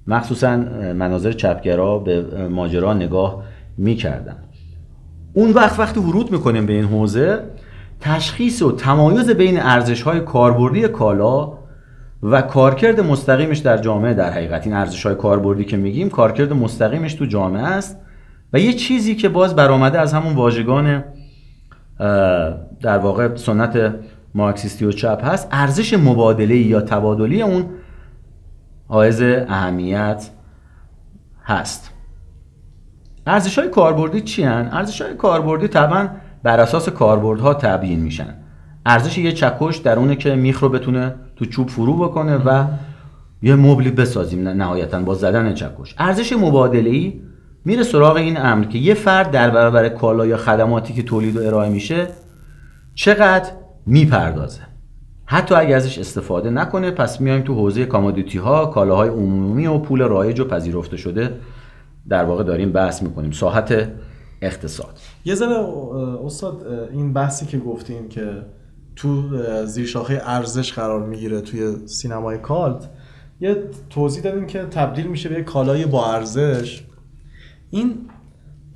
مخصوصا 0.06 0.56
مناظر 0.96 1.32
چپگرا 1.32 1.98
به 1.98 2.22
ماجرا 2.48 2.94
نگاه 2.94 3.42
می‌کردن. 3.78 4.36
اون 5.32 5.50
وقت 5.50 5.78
وقتی 5.78 6.00
ورود 6.00 6.32
می‌کنیم 6.32 6.66
به 6.66 6.72
این 6.72 6.84
حوزه 6.84 7.40
تشخیص 8.04 8.62
و 8.62 8.72
تمایز 8.72 9.30
بین 9.30 9.60
ارزش 9.60 10.02
های 10.02 10.20
کاربردی 10.20 10.88
کالا 10.88 11.52
و 12.22 12.42
کارکرد 12.42 13.00
مستقیمش 13.00 13.58
در 13.58 13.76
جامعه 13.78 14.14
در 14.14 14.30
حقیقت 14.30 14.66
این 14.66 14.76
ارزش 14.76 15.06
های 15.06 15.14
کاربردی 15.14 15.64
که 15.64 15.76
میگیم 15.76 16.10
کارکرد 16.10 16.52
مستقیمش 16.52 17.14
تو 17.14 17.24
جامعه 17.24 17.62
است 17.62 18.00
و 18.52 18.58
یه 18.58 18.72
چیزی 18.72 19.14
که 19.14 19.28
باز 19.28 19.56
برآمده 19.56 20.00
از 20.00 20.12
همون 20.14 20.34
واژگان 20.34 21.04
در 22.80 22.98
واقع 22.98 23.36
سنت 23.36 23.94
مارکسیستی 24.34 24.84
و 24.84 24.92
چپ 24.92 25.24
هست 25.24 25.48
ارزش 25.50 25.94
مبادله 25.94 26.56
یا 26.56 26.80
تبادلی 26.80 27.42
اون 27.42 27.64
حائز 28.88 29.22
اهمیت 29.48 30.30
هست 31.44 31.90
ارزش 33.26 33.58
های 33.58 33.68
کاربردی 33.68 34.20
چی 34.20 34.42
هن؟ 34.42 34.68
ارزش 34.72 35.02
های 35.02 35.14
کاربردی 35.14 35.68
طبعا 35.68 36.08
بر 36.44 36.60
اساس 36.60 36.88
کاربردها 36.88 37.54
تبیین 37.54 38.00
میشن. 38.00 38.34
ارزش 38.86 39.18
یه 39.18 39.32
چکش 39.32 39.76
در 39.76 39.98
اونه 39.98 40.16
که 40.16 40.34
میخ 40.34 40.60
رو 40.60 40.68
بتونه 40.68 41.14
تو 41.36 41.44
چوب 41.44 41.68
فرو 41.68 41.96
بکنه 41.96 42.36
و 42.36 42.64
یه 43.42 43.54
مبلی 43.54 43.90
بسازیم 43.90 44.48
نهایتا 44.48 45.00
با 45.00 45.14
زدن 45.14 45.54
چکش. 45.54 45.94
ارزش 45.98 46.32
مبادله 46.32 46.90
ای 46.90 47.20
میره 47.64 47.82
سراغ 47.82 48.16
این 48.16 48.36
امر 48.40 48.64
که 48.64 48.78
یه 48.78 48.94
فرد 48.94 49.30
در 49.30 49.50
برابر 49.50 49.88
کالا 49.88 50.26
یا 50.26 50.36
خدماتی 50.36 50.94
که 50.94 51.02
تولید 51.02 51.36
و 51.36 51.46
ارائه 51.46 51.70
میشه 51.70 52.06
چقدر 52.94 53.50
می‌پردازه. 53.86 54.60
حتی 55.26 55.54
اگه 55.54 55.76
ازش 55.76 55.98
استفاده 55.98 56.50
نکنه 56.50 56.90
پس 56.90 57.20
میایم 57.20 57.42
تو 57.42 57.54
حوزه 57.54 57.84
commodity 57.84 58.38
ها 58.38 58.66
کالاهای 58.66 59.08
عمومی 59.08 59.66
و 59.66 59.78
پول 59.78 60.02
رایج 60.02 60.40
و 60.40 60.44
پذیرفته 60.44 60.96
شده. 60.96 61.30
در 62.08 62.24
واقع 62.24 62.44
داریم 62.44 62.72
بحث 62.72 63.02
می‌کنیم. 63.02 63.30
ساحت 63.30 63.88
اقتصاد. 64.42 64.98
یه 65.24 65.34
ذره 65.34 65.58
استاد 66.24 66.66
این 66.92 67.12
بحثی 67.12 67.46
که 67.46 67.58
گفتیم 67.58 68.08
که 68.08 68.42
تو 68.96 69.22
زیر 69.66 69.86
شاخه 69.86 70.22
ارزش 70.24 70.72
قرار 70.72 71.06
می‌گیره 71.06 71.40
توی 71.40 71.86
سینمای 71.86 72.38
cult 72.38 72.90
یه 73.40 73.64
توضیح 73.90 74.22
دادیم 74.22 74.46
که 74.46 74.58
تبدیل 74.58 75.06
میشه 75.06 75.28
به 75.28 75.42
کالای 75.42 75.86
با 75.86 76.12
ارزش. 76.12 76.84
این 77.70 77.94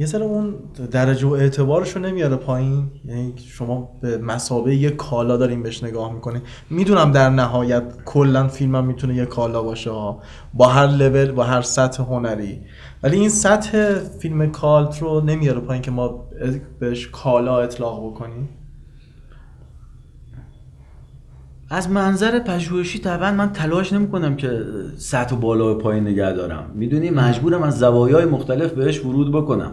یه 0.00 0.06
سر 0.06 0.22
اون 0.22 0.54
درجه 0.90 1.26
و 1.26 1.32
اعتبارش 1.32 1.96
رو 1.96 2.02
نمیاره 2.02 2.36
پایین. 2.36 2.90
یعنی 3.04 3.34
شما 3.36 3.98
به 4.00 4.18
مسابه 4.18 4.76
یه 4.76 4.90
کالا 4.90 5.36
داریم 5.36 5.62
بهش 5.62 5.84
نگاه 5.84 6.12
می‌کنین. 6.12 6.42
می‌دونم 6.70 7.12
در 7.12 7.30
نهایت 7.30 7.82
کلا 8.04 8.48
فیلمم 8.48 8.84
می‌تونه 8.84 9.14
یه 9.14 9.24
کالا 9.24 9.62
باشه. 9.62 9.90
با 10.54 10.66
هر 10.66 10.86
لول 10.86 11.32
با 11.32 11.44
هر 11.44 11.62
سطح 11.62 12.02
هنری. 12.02 12.60
ولی 13.02 13.16
این 13.16 13.28
سطح 13.28 13.94
فیلم 13.94 14.50
کالت 14.50 15.02
رو 15.02 15.20
نمیاره 15.20 15.60
پایین 15.60 15.82
که 15.82 15.90
ما 15.90 16.28
بهش 16.78 17.08
کالا 17.08 17.60
اطلاق 17.60 18.06
بکنیم. 18.06 18.48
از 21.70 21.90
منظر 21.90 22.38
پژوهشی 22.38 22.98
طبعا 22.98 23.32
من 23.32 23.52
تلاش 23.52 23.92
نمی‌کنم 23.92 24.36
که 24.36 24.62
سطح 24.96 25.36
بالا 25.36 25.74
و 25.74 25.78
پایین 25.78 26.08
نگه 26.08 26.32
دارم. 26.32 26.70
می‌دونی؟ 26.74 27.10
مجبورم 27.10 27.62
از 27.62 27.78
زوایای 27.78 28.24
مختلف 28.24 28.72
بهش 28.72 29.04
ورود 29.04 29.32
بکنم. 29.32 29.72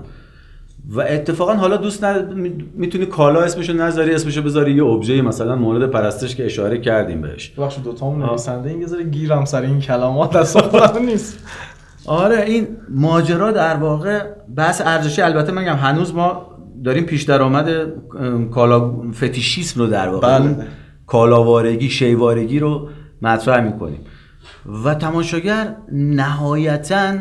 و 0.89 1.01
اتفاقا 1.01 1.53
حالا 1.53 1.77
دوست 1.77 2.03
ند... 2.03 2.33
می‌تونی 2.75 3.05
کالا 3.05 3.41
اسمشو 3.41 3.73
نذاری 3.73 4.13
اسمشو 4.13 4.41
بذاری 4.41 4.73
یه 4.73 4.85
ابژه 4.85 5.21
مثلا 5.21 5.55
مورد 5.55 5.91
پرستش 5.91 6.35
که 6.35 6.45
اشاره 6.45 6.77
کردیم 6.77 7.21
بهش. 7.21 7.51
بخش 7.57 7.77
دو 7.83 7.93
تامون 7.93 8.29
نویسنده 8.29 8.69
این 8.69 8.81
یه 8.81 9.03
گیرم 9.03 9.45
سر 9.45 9.61
این 9.61 9.79
کلمات 9.79 10.37
دست 10.37 10.57
نیست. 11.01 11.39
آره 12.05 12.41
این 12.41 12.67
ماجرا 12.89 13.51
در 13.51 13.75
واقع 13.75 14.21
بحث 14.55 14.81
ارزشی 14.85 15.21
البته 15.21 15.51
من 15.51 15.63
هنوز 15.63 16.13
ما 16.13 16.47
داریم 16.83 17.03
پیش 17.03 17.23
درآمد 17.23 17.69
کالا 18.51 19.11
فتیشیسم 19.11 19.79
رو 19.79 19.87
در 19.87 20.09
واقع 20.09 20.39
بله. 20.39 20.55
کالاوارگی 21.07 21.89
شیوارگی 21.89 22.59
رو 22.59 22.89
مطرح 23.21 23.63
می‌کنیم. 23.63 23.99
و 24.85 24.95
تماشاگر 24.95 25.75
نهایتا 25.91 27.13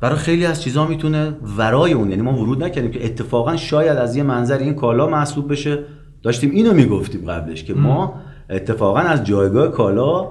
برای 0.00 0.16
خیلی 0.16 0.46
از 0.46 0.62
چیزها 0.62 0.86
می‌تونه 0.86 1.36
ورای 1.58 1.92
اون 1.92 2.10
یعنی 2.10 2.22
ما 2.22 2.32
ورود 2.32 2.64
نکردیم 2.64 2.90
که 2.90 3.04
اتفاقا 3.04 3.56
شاید 3.56 3.96
از 3.98 4.16
یه 4.16 4.22
منظر 4.22 4.58
این 4.58 4.74
کالا 4.74 5.06
محسوب 5.06 5.52
بشه. 5.52 5.78
داشتیم 6.22 6.50
اینو 6.50 6.72
می‌گفتیم 6.72 7.30
قبلش 7.30 7.64
که 7.64 7.74
ما 7.74 8.14
اتفاقا 8.50 9.00
از 9.00 9.24
جایگاه 9.24 9.68
کالا 9.70 10.30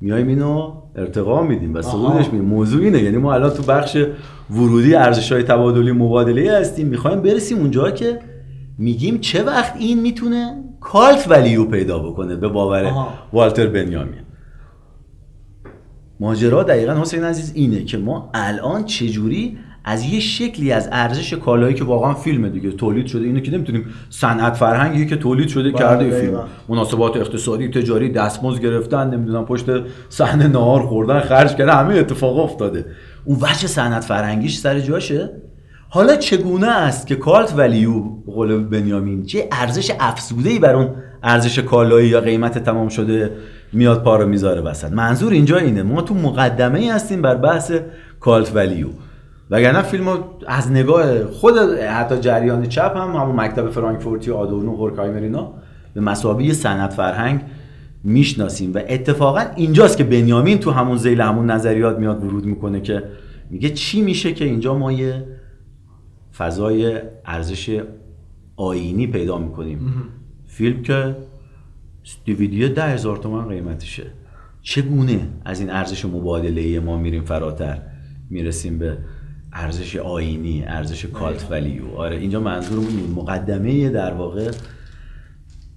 میایم 0.00 0.28
اینو 0.28 0.72
ارتقا 0.96 1.42
میدیم 1.42 1.74
و 1.74 1.82
صعودش 1.82 2.26
میدیم. 2.26 2.44
موضوع 2.44 2.82
اینه 2.82 3.02
یعنی 3.02 3.16
ما 3.16 3.34
الان 3.34 3.50
تو 3.50 3.62
بخش 3.62 3.96
ورودی 4.50 4.94
ارزش 4.94 5.32
های 5.32 5.42
تبادلی 5.42 5.92
مبادله 5.92 6.52
هستیم 6.52 6.86
می‌خوایم 6.86 7.20
برسیم 7.20 7.58
اونجا 7.58 7.90
که 7.90 8.18
میگیم 8.78 9.18
چه 9.18 9.42
وقت 9.42 9.74
این 9.78 10.00
می‌تونه 10.00 10.64
کالت 10.80 11.26
ولیو 11.28 11.64
پیدا 11.64 11.98
بکنه 11.98 12.36
به 12.36 12.48
باور 12.48 12.92
والتر 13.32 13.66
بنیامین. 13.66 14.23
ماجرا 16.20 16.62
دقیقا 16.62 17.00
حسین 17.00 17.24
عزیز 17.24 17.52
اینه 17.54 17.84
که 17.84 17.98
ما 17.98 18.30
الان 18.34 18.84
چجوری 18.84 19.58
از 19.84 20.04
یه 20.04 20.20
شکلی 20.20 20.72
از 20.72 20.88
ارزش 20.92 21.34
کالایی 21.34 21.74
که 21.74 21.84
واقعا 21.84 22.14
فیلمه 22.14 22.48
دیگه 22.48 22.70
تولید 22.70 23.06
شده. 23.06 23.24
اینو 23.24 23.40
که 23.40 23.52
نمی‌تونیم 23.52 23.86
صنعت 24.10 24.54
فرهنگی 24.54 25.06
که 25.06 25.16
تولید 25.16 25.48
شده 25.48 25.70
بله، 25.70 25.78
کرده 25.78 26.20
فیلم. 26.20 26.40
مناسبات 26.68 27.16
اقتصادی 27.16 27.68
تجاری 27.68 28.08
دستمزد 28.08 28.62
گرفتن 28.62 29.10
نمی‌دونم 29.10 29.44
پشت 29.44 29.64
صحنه 30.08 30.48
نهار 30.48 30.86
خوردن 30.86 31.20
خرج 31.20 31.56
کردن 31.56 31.72
همه 31.72 31.94
اتفاق 31.94 32.38
افتاده. 32.38 32.86
اون 33.24 33.38
وجه 33.40 33.66
صنعت 33.66 34.04
فرهنگیش 34.04 34.58
سر 34.58 34.80
جاشه. 34.80 35.30
حالا 35.88 36.16
چگونه 36.16 36.66
است 36.66 37.06
که 37.06 37.16
کالت 37.16 37.54
ولیو 37.56 38.02
قول 38.26 38.64
بنیامین 38.64 39.26
چه 39.26 39.48
ارزش 39.52 39.92
افزوده 40.00 40.50
ای 40.50 40.58
بر 40.58 40.74
اون 40.74 40.88
ارزش 41.22 41.58
کالایی 41.58 42.08
یا 42.08 42.20
قیمت 42.20 42.58
تمام 42.58 42.88
شده 42.88 43.30
میاد 43.74 44.02
پا 44.02 44.16
رو 44.16 44.28
می‌ذاره 44.28 44.60
وسط. 44.60 44.92
منظور 44.92 45.32
اینجا 45.32 45.58
اینه. 45.58 45.82
ما 45.82 46.02
تو 46.02 46.14
مقدمه 46.14 46.78
ای 46.78 46.88
هستیم 46.88 47.22
بر 47.22 47.34
بحث 47.34 47.72
کالت 48.20 48.56
ولیو. 48.56 48.88
وگرنه 49.50 49.82
فیلم 49.82 50.18
از 50.46 50.72
نگاه 50.72 51.24
خود 51.24 51.58
حتی 51.90 52.18
جریان 52.18 52.68
چپ 52.68 52.96
هم 52.96 53.10
همون 53.10 53.36
مکتب 53.36 53.70
فرانکفورتی 53.70 54.30
آدورنو 54.30 54.76
هورکایمر 54.76 55.20
اینا 55.20 55.52
به 55.94 56.00
مسابقه 56.00 56.52
سنت 56.52 56.92
فرهنگ 56.92 57.40
می‌شناسیم. 58.04 58.74
و 58.74 58.80
اتفاقا 58.88 59.42
اینجاست 59.56 59.96
که 59.96 60.04
بنیامین 60.04 60.58
تو 60.58 60.70
همون 60.70 60.96
زیل 60.96 61.20
همون 61.20 61.50
نظریات 61.50 61.98
میاد 61.98 62.24
ورود 62.24 62.44
می‌کنه 62.44 62.80
که 62.80 63.02
میگه 63.50 63.70
چی 63.70 64.02
میشه 64.02 64.32
که 64.32 64.44
اینجا 64.44 64.74
ما 64.78 64.92
یه 64.92 65.26
فضای 66.36 66.98
ارزش 67.26 67.82
آینی 68.56 69.06
پیدا 69.06 69.38
می‌کنیم. 69.38 69.92
فیلم 70.46 70.82
که 70.82 71.16
دیویدیو 72.24 72.68
ده 72.68 72.82
هزار 72.82 73.16
تومن 73.16 73.48
قیمتشه. 73.48 74.06
چگونه 74.62 75.28
از 75.44 75.60
این 75.60 75.70
ارزش 75.70 76.04
مبادله 76.04 76.80
ما 76.80 76.96
میریم 76.98 77.24
فراتر؟ 77.24 77.78
می‌رسیم 78.30 78.78
به 78.78 78.98
ارزش 79.52 79.96
آینی 79.96 80.64
ارزش 80.66 81.06
کالت 81.06 81.46
ولیو. 81.50 81.96
آره 81.96 82.16
اینجا 82.16 82.40
منظورم 82.40 82.86
این 82.86 83.12
مقدمه 83.16 83.88
در 83.88 84.12
واقع 84.12 84.50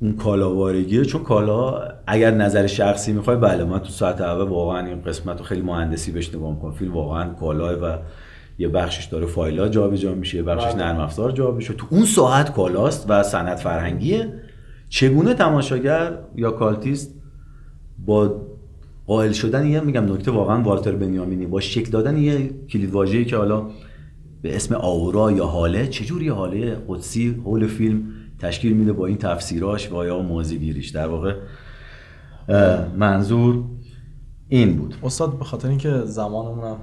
اون 0.01 0.15
کالاوارگیه 0.15 1.05
چون 1.05 1.23
کالا 1.23 1.81
اگر 2.07 2.31
نظر 2.31 2.67
شخصی 2.67 3.13
می‌خوای 3.13 3.37
بله 3.37 3.63
من 3.63 3.79
تو 3.79 3.89
ساعت 3.89 4.21
اول 4.21 4.47
واقعا 4.47 4.85
این 4.85 5.01
قسمت 5.01 5.37
رو 5.37 5.45
خیلی 5.45 5.61
مهندسی 5.61 6.11
بهش 6.11 6.35
نگاه 6.35 6.53
می‌کنم. 6.53 6.71
فیلم 6.71 6.93
واقعا 6.93 7.33
کالاه 7.33 7.73
و 7.73 7.97
یه 8.57 8.67
بخشش 8.67 9.05
داره 9.05 9.25
فایلا 9.25 9.67
جابجا 9.67 10.15
میشه 10.15 10.37
یه 10.37 10.43
بخشش 10.43 10.73
بله. 10.73 10.83
نرم 10.83 10.99
افزار 10.99 11.31
جابجا 11.31 11.57
میشه. 11.57 11.73
تو 11.73 11.87
اون 11.89 12.05
ساحت 12.05 12.53
کالاست 12.53 13.05
و 13.09 13.23
سنت 13.23 13.59
فرهنگیه. 13.59 14.33
چگونه 14.89 15.33
تماشاگر 15.33 16.17
یا 16.35 16.51
cultist 16.51 17.13
با 18.05 18.41
قائل 19.07 19.31
شدن 19.31 19.67
یه 19.67 19.79
میگم 19.79 20.13
نکته 20.13 20.31
واقعا 20.31 20.61
والتر 20.61 20.91
بنیامینی 20.91 21.45
با 21.45 21.59
شکل 21.59 21.91
دادن 21.91 22.17
یه 22.17 22.49
کلید 22.69 22.91
واژه‌ای 22.91 23.25
که 23.25 23.37
حالا 23.37 23.69
به 24.41 24.55
اسم 24.55 24.75
aura 24.75 25.31
یا 25.31 25.45
حاله 25.45 25.87
چجوری 25.87 26.29
حاله 26.29 26.77
قدسی 26.87 27.41
حول 27.43 27.67
فیلم 27.67 28.03
تشکیل 28.39 28.73
میده 28.73 28.93
با 28.93 29.05
این 29.05 29.17
تفسیراش 29.17 29.91
و 29.91 30.05
یا 30.05 30.19
موضع‌گیریش؟ 30.19 30.89
در 30.89 31.07
واقع 31.07 31.35
منظور 32.97 33.63
این 34.49 34.77
بود. 34.77 34.95
استاد 35.03 35.37
به 35.37 35.45
خاطر 35.45 35.69
اینکه 35.69 36.01
زمانمونم 36.05 36.77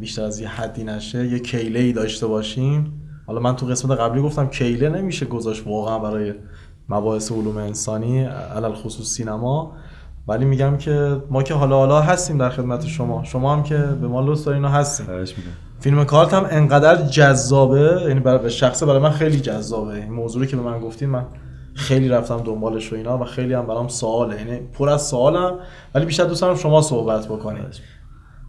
بیشتر 0.00 0.22
از 0.22 0.40
یه 0.40 0.48
حدی 0.48 0.84
نشه 0.84 1.26
یه 1.26 1.38
کیله 1.38 1.80
ای 1.80 1.92
داشته 1.92 2.26
باشیم 2.26 2.99
حالا 3.30 3.40
من 3.40 3.56
تو 3.56 3.66
قسمت 3.66 3.98
قبلی 3.98 4.22
گفتم 4.22 4.46
کیله 4.46 4.88
نمیشه 4.88 5.26
گذاشت 5.26 5.66
واقعا 5.66 5.98
برای 5.98 6.34
مباحث 6.88 7.32
علوم 7.32 7.56
انسانی 7.56 8.24
علل 8.24 8.72
خصوص 8.72 9.06
سینما. 9.06 9.72
ولی 10.28 10.44
میگم 10.44 10.76
که 10.76 11.22
ما 11.30 11.42
که 11.42 11.54
حالا 11.54 11.76
حالا 11.76 12.00
هستیم 12.00 12.38
در 12.38 12.50
خدمت 12.50 12.86
شما. 12.86 13.24
شما 13.24 13.56
هم 13.56 13.62
که 13.62 13.76
به 13.76 14.08
ما 14.08 14.20
لطف 14.20 14.44
دارین 14.44 14.64
هستیم. 14.64 15.06
فیلم 15.80 16.04
کارت 16.04 16.34
هم 16.34 16.46
انقدر 16.50 17.02
جذابه 17.02 18.04
یعنی 18.08 18.20
برای 18.20 18.50
شخصه 18.50 18.86
برای 18.86 18.98
من 18.98 19.10
خیلی 19.10 19.40
جذابه. 19.40 19.94
این 19.94 20.12
موضوعی 20.12 20.46
که 20.46 20.56
به 20.56 20.62
من 20.62 20.80
گفتین 20.80 21.08
من 21.08 21.26
خیلی 21.74 22.08
رفتم 22.08 22.36
دنبالش 22.36 22.92
و 22.92 22.96
اینا 22.96 23.18
و 23.18 23.24
خیلی 23.24 23.54
هم 23.54 23.66
برام 23.66 23.88
سواله. 23.88 24.36
یعنی 24.36 24.58
پر 24.72 24.88
از 24.88 25.02
سوالم 25.06 25.58
ولی 25.94 26.04
بیشتر 26.06 26.24
دوست 26.24 26.42
دارم 26.42 26.56
شما 26.56 26.82
صحبت 26.82 27.26
بکنید 27.26 27.80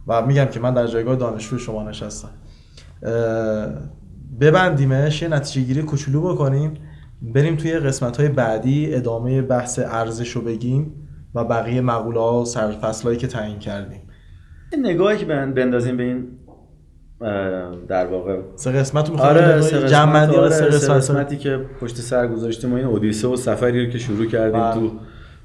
و 0.06 0.26
میگم 0.26 0.44
که 0.44 0.60
من 0.60 0.74
در 0.74 0.86
جایگاه 0.86 1.16
دانشجوی 1.16 1.58
شما 1.58 1.82
نشستم. 1.82 2.30
ببندیمش 4.40 5.22
یه 5.22 5.28
نتیجه 5.28 5.66
گیری 5.66 5.82
کوچولو 5.82 6.34
بکنیم. 6.34 6.74
بریم 7.22 7.56
توی 7.56 7.78
قسمت 7.78 8.16
های 8.16 8.28
بعدی 8.28 8.94
ادامه 8.94 9.42
بحث 9.42 9.78
ارزش 9.78 10.30
رو 10.30 10.40
بگیم 10.42 10.94
و 11.34 11.44
بقیه 11.44 11.80
مقوله 11.80 12.20
ها 12.20 12.40
و 12.40 12.44
سرفصلهایی 12.44 13.18
که 13.18 13.26
تعیین 13.26 13.58
کردیم. 13.58 14.00
یه 14.72 14.78
نگاهی 14.78 15.18
که 15.18 15.24
بن- 15.26 15.54
بندازیم 15.54 15.96
به 15.96 16.02
این 16.02 16.28
در 17.88 18.06
واقع. 18.06 18.38
سه 18.56 18.72
قسمت 18.72 19.10
رو 19.10 19.16
آره 19.16 19.40
بگیم؟ 19.48 19.60
سه 19.60 19.76
آره، 19.98 20.38
آره 20.38 20.50
سه 20.50 20.70
سه 20.70 20.76
قسمت؟ 20.76 20.96
قسمتی 20.96 21.36
که 21.36 21.60
پشت 21.80 21.96
سر 21.96 22.26
گذاشتیم 22.26 22.72
و 22.72 22.76
این 22.76 22.86
اودیسه 22.86 23.28
و 23.28 23.36
سفری 23.36 23.86
رو 23.86 23.92
که 23.92 23.98
شروع 23.98 24.26
کردیم 24.26 24.60
بله. 24.60 24.74
تو 24.74 24.92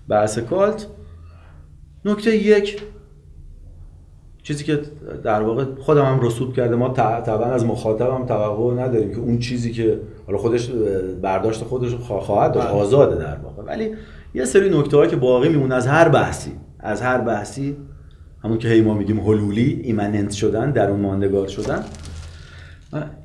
بحث 0.09 0.39
کالت. 0.39 0.87
نکته 2.05 2.35
یک 2.35 2.81
چیزی 4.47 4.63
که 4.63 4.81
در 5.23 5.41
واقع 5.41 5.65
خودم 5.79 6.05
هم 6.05 6.19
رسوب 6.21 6.53
کرده 6.53 6.75
ما 6.75 6.89
طبعا 6.89 7.45
از 7.45 7.65
مخاطبم 7.65 8.25
توقع 8.25 8.73
نداریم 8.73 9.11
که 9.11 9.17
اون 9.17 9.39
چیزی 9.39 9.71
که 9.71 9.99
حالا 10.27 10.37
خودش 10.37 10.69
برداشت 11.21 11.63
خودش 11.63 11.93
خواهد 11.95 12.51
داشت 12.51 12.67
بله. 12.67 12.75
آزاده 12.75 13.15
در 13.15 13.37
واقع 13.37 13.63
ولی 13.63 13.91
یه 14.33 14.45
سری 14.45 14.69
نکته 14.69 15.07
که 15.07 15.15
باقی 15.15 15.49
میمونه 15.49 15.75
از 15.75 15.87
هر 15.87 16.09
بحثی 16.09 16.51
از 16.79 17.01
هر 17.01 17.17
بحثی 17.17 17.77
همون 18.43 18.57
که 18.57 18.67
هی 18.67 18.81
ما 18.81 18.93
میگیم 18.93 19.19
هلولی 19.19 19.81
ایمننت 19.83 20.31
شدن 20.31 20.71
درون 20.71 20.99
ماندگار 20.99 21.47
شدن 21.47 21.83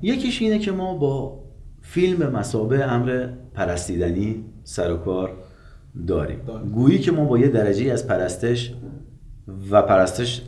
یکیش 0.02 0.42
اینه 0.42 0.58
که 0.58 0.72
ما 0.72 0.94
با 0.94 1.38
فیلم 1.80 2.32
مسابه 2.32 2.84
امر 2.84 3.28
پرستیدنی 3.54 4.44
سر 4.64 4.92
و 4.92 4.96
کار 4.96 5.32
داریم 6.06 6.38
داریم. 6.46 6.70
گویی 6.70 6.98
که 6.98 7.12
ما 7.12 7.24
با 7.24 7.38
یه 7.38 7.48
درجه 7.48 7.92
از 7.92 8.06
پرستش 8.06 8.74
و 9.70 9.82
پرستش 9.82 10.42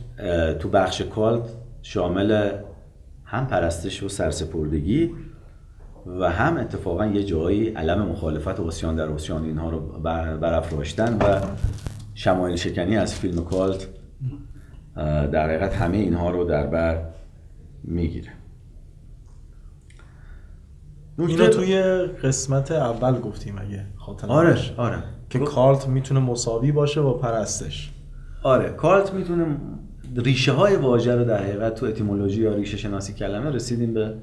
تو 0.59 0.69
بخش 0.69 1.01
کالت 1.01 1.43
شامل 1.81 2.51
هم 3.25 3.47
پرستش 3.47 4.03
و 4.03 4.09
سرسپردگی 4.09 5.11
و 6.05 6.31
هم 6.31 6.57
اتفاقا 6.57 7.05
یه 7.05 7.23
جایی 7.23 7.69
علم 7.69 8.01
مخالفت 8.01 8.59
و 8.59 8.67
اسیان 8.67 8.95
در 8.95 9.09
اسیان 9.09 9.43
اینها 9.43 9.69
رو 9.69 9.79
بر- 9.79 10.37
برافراشتن 10.37 11.17
و 11.17 11.41
شمایل 12.15 12.55
شکنی 12.55 12.97
از 12.97 13.15
فیلم 13.15 13.43
کالت 13.43 13.87
در 15.31 15.47
حقیقت 15.49 15.75
همه 15.75 15.97
اینها 15.97 16.29
رو 16.29 16.43
در 16.43 16.67
بر 16.67 17.05
می‌گیره. 17.83 18.31
اینو 21.17 21.47
توی 21.47 21.81
قسمت 22.23 22.71
اول 22.71 23.19
گفتیم 23.19 23.55
اگه 23.57 23.85
خاطر 23.97 24.27
آره. 24.27 24.57
آره. 24.77 25.03
که 25.29 25.39
کارت 25.39 25.87
می‌تونه 25.87 26.19
مساوی 26.19 26.71
باشه 26.71 27.01
با 27.01 27.13
پرستش. 27.13 27.91
آره 28.45 28.69
کالت 28.69 29.13
می‌تونه 29.13 29.45
ریشه 30.15 30.51
های 30.51 30.75
واژه 30.75 31.15
رو 31.15 31.23
در 31.25 31.43
حقیقت 31.43 31.75
تو 31.75 31.85
اتیمولوژی 31.85 32.41
یا 32.41 32.53
ریشه 32.55 32.77
شناسی 32.77 33.13
کلمه 33.13 33.49
رسیدیم 33.51 33.93
به 33.93 34.13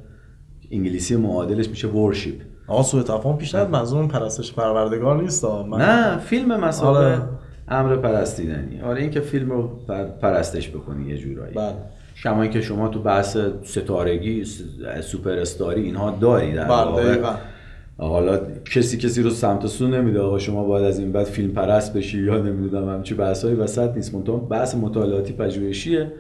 انگلیسی 0.71 1.17
معادلش 1.17 1.69
میشه 1.69 1.89
ورشیپ 1.89 2.35
آقا 2.67 2.83
سوء 2.83 3.03
تفاهم 3.03 3.39
پیش 3.39 3.55
نیاد 3.55 3.71
منظورم 3.71 4.09
پرستش 4.09 4.53
پروردگار 4.55 5.23
نیست. 5.23 5.45
من 5.45 5.79
نه 5.81 6.19
فیلم 6.19 6.57
مسابقه 6.61 7.05
آره. 7.05 7.23
امر 7.69 7.97
پرستیدنی 7.97 8.81
آره 8.81 9.01
این 9.01 9.11
که 9.11 9.21
فیلم 9.21 9.51
رو 9.51 9.69
پر- 9.89 10.05
پرستش 10.05 10.71
بکنی 10.71 11.09
یه 11.09 11.19
جورایی 11.19 11.55
بله 11.55 11.75
شما 12.15 12.47
که 12.47 12.61
شما 12.61 12.89
تو 12.89 13.03
بحث 13.03 13.37
ستارگی 13.63 14.45
سوپر 15.01 15.31
استاری 15.31 15.83
اینها 15.83 16.11
داری 16.11 16.53
در 16.55 16.65
بله 16.65 16.73
واقع. 16.85 17.19
حالا 17.97 18.41
کسی 18.75 18.97
کسی 18.99 19.23
رو 19.23 19.31
سمت 19.31 19.67
سو 19.67 19.87
نمیده. 19.87 20.21
آقا 20.21 20.39
شما 20.39 20.65
باید 20.65 20.85
از 20.85 20.99
این 20.99 21.13
بعد 21.13 21.25
فیلم 21.25 21.53
پرست 21.53 21.93
بشی 21.93 22.23
یا 22.23 22.39
نمی‌دونم 22.39 22.89
همچی 22.89 23.15
بحثایی 23.15 23.55
وسط 23.55 23.95
نیست. 23.97 24.15
منتها 24.15 24.37
بحث 24.37 24.75
مطالعاتی 24.75 25.33
پژوهشیه 25.33 26.13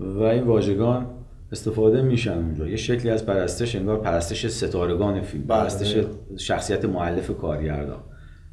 و 0.00 0.22
این 0.22 0.42
واژگان 0.42 1.06
استفاده 1.52 2.02
میشن 2.02 2.38
اونجا. 2.38 2.68
یه 2.68 2.76
شکلی 2.76 3.10
از 3.10 3.26
پرستش 3.26 3.76
انگار 3.76 4.00
پرستش 4.00 4.46
ستارگان 4.46 5.20
فیلم 5.20 5.44
بله. 5.46 5.58
پرستش 5.58 5.96
شخصیت 6.36 6.84
معلف 6.84 7.30
کارگردان 7.30 8.00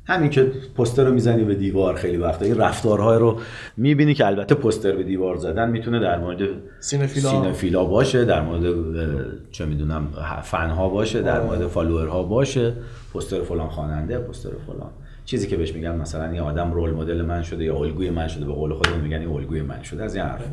همین 0.08 0.30
که 0.30 0.52
پوستر 0.76 1.06
رو 1.06 1.14
می‌زنی 1.14 1.44
به 1.44 1.56
دیوار 1.56 1.96
خیلی 1.96 2.18
وقتا 2.18 2.46
این 2.46 2.58
رفتارهای 2.58 3.20
رو 3.20 3.40
می‌بینی 3.78 4.14
که 4.14 4.26
البته 4.26 4.56
پوستر 4.56 4.92
به 4.96 5.04
دیوار 5.04 5.36
زدن 5.36 5.70
می‌تونه 5.70 6.00
در 6.00 6.20
مورد 6.20 6.50
سینفیلا. 6.80 7.30
سینفیلا 7.30 7.86
باشه 7.86 8.26
در 8.26 8.42
مورد 8.42 8.76
چه 9.52 9.66
می‌دونم 9.66 10.08
فنها 10.44 10.90
باشه 10.90 11.22
در 11.22 11.40
آره. 11.40 11.46
مورد 11.46 11.68
فالوورها 11.68 12.24
باشه 12.24 12.74
پوستر 13.14 13.42
فلان 13.42 13.70
خواننده 13.70 14.20
پوستر 14.20 14.50
فلان 14.68 14.90
چیزی 15.26 15.48
که 15.48 15.58
بهش 15.58 15.74
میگن 15.74 15.96
مثلا 15.96 16.30
این 16.30 16.42
آدم 16.42 16.72
رول 16.72 16.92
مدل 16.92 17.22
من 17.22 17.42
شده 17.42 17.64
یا 17.64 17.76
الگوی 17.76 18.10
من 18.10 18.28
شده 18.28 18.46
به 18.46 18.54
قول 18.54 18.74
خودمون 18.74 19.02
میگن 19.02 19.20
این 19.20 19.30
الگوی 19.30 19.62
من 19.62 19.84
شده 19.84 20.04
از 20.04 20.16
این 20.16 20.26
حرف 20.26 20.44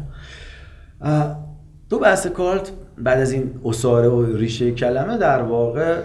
تو 1.90 1.98
بحث 1.98 2.26
کالت 2.26 2.72
بعد 2.98 3.20
از 3.20 3.32
این 3.32 3.50
اساره 3.64 4.08
و 4.08 4.36
ریشه 4.36 4.72
کلمه 4.72 5.18
در 5.18 5.42
واقع 5.42 5.96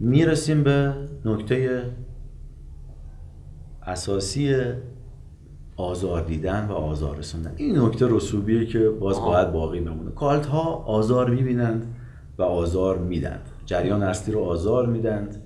می‌رسیم 0.00 0.62
به 0.62 0.92
نکته 1.24 1.82
اساسی 3.88 4.56
آزار 5.76 6.22
دیدن 6.22 6.66
و 6.68 6.72
آزار 6.72 7.16
رسوندن. 7.16 7.52
این 7.56 7.78
نکته 7.78 8.06
رسوبیه 8.08 8.66
که 8.66 8.88
باز. 8.88 9.20
باید 9.20 9.52
باقی 9.52 9.80
بمونه 9.80 10.10
کالت 10.10 10.46
ها 10.46 10.84
آزار 10.86 11.30
می‌بینند 11.30 11.94
و 12.38 12.42
آزار 12.42 12.98
میدند. 12.98 13.48
جریان 13.66 14.02
اصلی 14.02 14.34
رو 14.34 14.40
آزار 14.40 14.86
میدند 14.86 15.42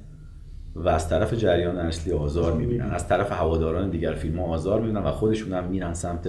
و 0.74 0.88
از 0.88 1.09
طرف 1.09 1.34
جریان 1.34 1.76
اصلی 1.76 2.12
آزار 2.12 2.53
می‌بینن 2.53 2.90
از 2.90 3.09
طرف 3.09 3.32
هواداران 3.32 3.90
دیگر 3.90 4.12
فیلم 4.12 4.38
ها 4.38 4.45
آزار 4.45 4.80
می‌بینن 4.80 5.03
و 5.03 5.11
خودشون 5.11 5.53
هم 5.53 5.64
میرن 5.64 5.95
سمت 5.95 6.28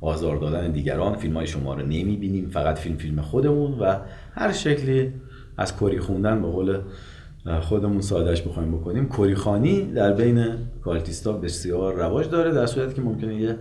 آزار 0.00 0.36
دادن 0.36 0.70
دیگران. 0.70 1.14
فیلم 1.14 1.36
های 1.36 1.46
شما 1.46 1.74
رو 1.74 1.82
نمی‌بینیم 1.82 2.48
فقط 2.48 2.78
فیلم 2.78 2.96
فیلم 2.96 3.20
خودمون 3.20 3.78
و 3.78 3.94
هر 4.34 4.52
شکلی 4.52 5.12
از 5.56 5.76
کری 5.76 6.00
خوندن 6.00 6.42
به 6.42 6.48
قول 6.48 6.78
خودمون 7.60 8.00
سادش 8.00 8.42
بخوایم 8.42 8.72
بکنیم. 8.72 9.08
کری‌خوانی 9.08 9.92
در 9.92 10.12
بین 10.12 10.46
cultist 10.84 11.26
ا 11.26 11.32
بسیار 11.32 11.94
رواج 11.94 12.30
داره 12.30 12.52
در 12.52 12.66
صورتی 12.66 12.94
که 12.94 13.02
ممکنه 13.02 13.34
یه 13.34 13.58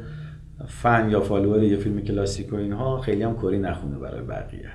فن 0.67 1.09
یا 1.09 1.21
follower 1.21 1.63
یه 1.63 1.77
فیلم 1.77 2.01
کلاسیک 2.01 2.53
و 2.53 2.55
اینها 2.55 3.01
خیلی 3.01 3.23
هم 3.23 3.37
کری 3.37 3.59
نخونه 3.59 3.97
برای 3.97 4.21
بقیه. 4.21 4.69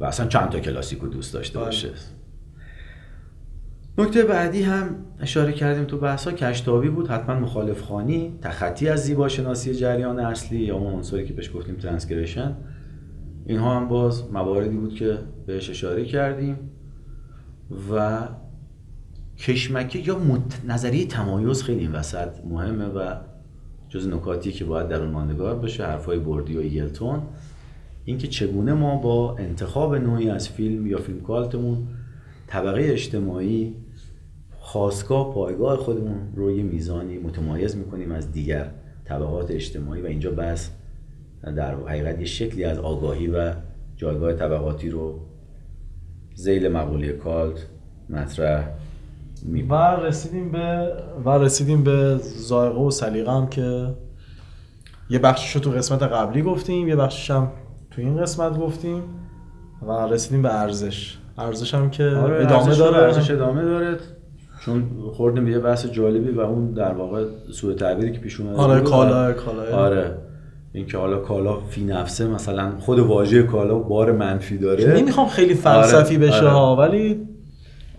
و 0.00 0.04
اصلا 0.04 0.26
چند 0.26 0.50
تا 0.50 0.60
کلاسیکو 0.60 1.08
دوست 1.08 1.34
داشته 1.34 1.58
بله. 1.58 1.64
باشه. 1.64 1.90
نکته 3.98 4.22
بعدی 4.22 4.62
هم 4.62 4.96
اشاره 5.20 5.52
کردیم 5.52 5.84
تو 5.84 5.98
بحثا 5.98 6.32
کشتابی 6.32 6.88
بود 6.88 7.08
حتما 7.08 7.40
مخالف‌خوانی 7.40 8.38
تخطی 8.42 8.88
از 8.88 9.04
زیباشناسی 9.04 9.74
جریان 9.74 10.18
اصلی 10.18 10.58
یا 10.58 10.76
اون 10.76 10.92
عنصری 10.92 11.26
که 11.26 11.34
بهش 11.34 11.50
گفتیم 11.54 11.74
transgression 11.74 12.56
اینها 13.46 13.76
هم 13.76 13.88
باز 13.88 14.32
مواردی 14.32 14.76
بود 14.76 14.94
که 14.94 15.18
بهش 15.46 15.70
اشاره 15.70 16.04
کردیم. 16.04 16.58
و 17.92 18.28
کشمکه 19.38 19.98
یا 19.98 20.18
مت... 20.18 20.60
نظریه 20.68 21.06
تمایز 21.06 21.62
خیلی 21.62 21.80
این 21.80 21.92
وسط 21.92 22.28
مهمه 22.44 22.84
و 22.84 23.14
جز 23.88 24.08
نکاتی 24.08 24.52
که 24.52 24.64
باید 24.64 24.88
در 24.88 25.02
اون 25.02 25.10
ماندگار 25.10 25.58
بشه 25.58 25.86
حرفای 25.86 26.18
بردی 26.18 26.56
و 26.56 26.60
ایلتون. 26.60 27.22
اینکه 28.04 28.28
چگونه 28.28 28.72
ما 28.72 28.96
با 28.96 29.36
انتخاب 29.36 29.94
نوعی 29.94 30.30
از 30.30 30.48
فیلم 30.48 30.86
یا 30.86 30.98
فیلم 30.98 31.20
کالتمون 31.20 31.88
طبقه 32.46 32.82
اجتماعی 32.84 33.74
خواستگاه 34.58 35.34
پایگاه 35.34 35.76
خودمون 35.76 36.32
رو 36.34 36.50
یه 36.50 36.62
میزانی 36.62 37.18
متمایز 37.18 37.76
می‌کنیم 37.76 38.12
از 38.12 38.32
دیگر 38.32 38.70
طبقات 39.04 39.50
اجتماعی 39.50 40.02
و 40.02 40.06
اینجا 40.06 40.30
بس 40.30 40.70
در 41.42 41.74
حقیقت 41.74 42.18
یه 42.18 42.24
شکلی 42.24 42.64
از 42.64 42.78
آگاهی 42.78 43.26
و 43.26 43.54
جایگاه 43.96 44.32
طبقاتی 44.32 44.90
رو 44.90 45.20
زیل 46.34 46.68
مقوله 46.68 47.12
کالت 47.12 47.66
مطرح 48.10 48.68
و 49.68 49.74
رسیدیم 49.74 50.52
به 50.52 50.92
و 51.24 51.30
رسیدیم 51.30 51.84
به 51.84 52.16
ذائقه 52.38 52.80
و 52.80 52.90
سلیقه 52.90 53.32
هم 53.32 53.46
که 53.46 53.94
یه 55.10 55.18
بخشش 55.18 55.50
رو 55.50 55.60
تو 55.60 55.70
قسمت 55.70 56.02
قبلی 56.02 56.42
گفتیم 56.42 56.88
یه 56.88 56.96
بخشش 56.96 57.30
هم 57.30 57.50
تو 57.90 58.02
این 58.02 58.16
قسمت 58.16 58.58
گفتیم 58.58 59.02
و 59.82 59.92
رسیدیم 59.92 60.42
به 60.42 60.60
ارزش. 60.60 61.18
ارزش 61.38 61.74
هم 61.74 61.90
که 61.90 62.04
آره 62.04 62.44
ادامه 62.44 62.64
ارزش 62.64 62.78
داره. 62.78 62.96
ارزش 62.96 63.30
ادامه 63.30 63.62
داره. 63.62 63.96
چون 64.64 64.90
خوردیم 65.12 65.44
به 65.44 65.50
یه 65.50 65.58
بحث 65.58 65.86
جالبی 65.86 66.30
و 66.30 66.40
اون 66.40 66.72
در 66.72 66.92
واقع 66.92 67.24
سوء 67.52 67.74
تعبیری 67.74 68.12
که 68.12 68.20
پیش 68.20 68.40
اومده 68.40 68.56
آره. 68.56 68.80
کالا 68.80 69.32
کالا 69.32 69.76
آره. 69.76 70.18
اینکه 70.72 70.98
حالا 70.98 71.18
کالا 71.18 71.60
فی 71.60 71.84
نفسه 71.84 72.26
مثلا 72.26 72.72
خود 72.80 72.98
واژه 72.98 73.42
کالا 73.42 73.78
بار 73.78 74.12
منفی 74.12 74.58
داره 74.58 75.00
نمی‌خوام 75.00 75.28
خیلی 75.28 75.54
فلسفی 75.54 76.16
آره، 76.16 76.26
بشه 76.26 76.36
آره. 76.36 76.48
ها 76.48 76.76
ولی 76.76 77.26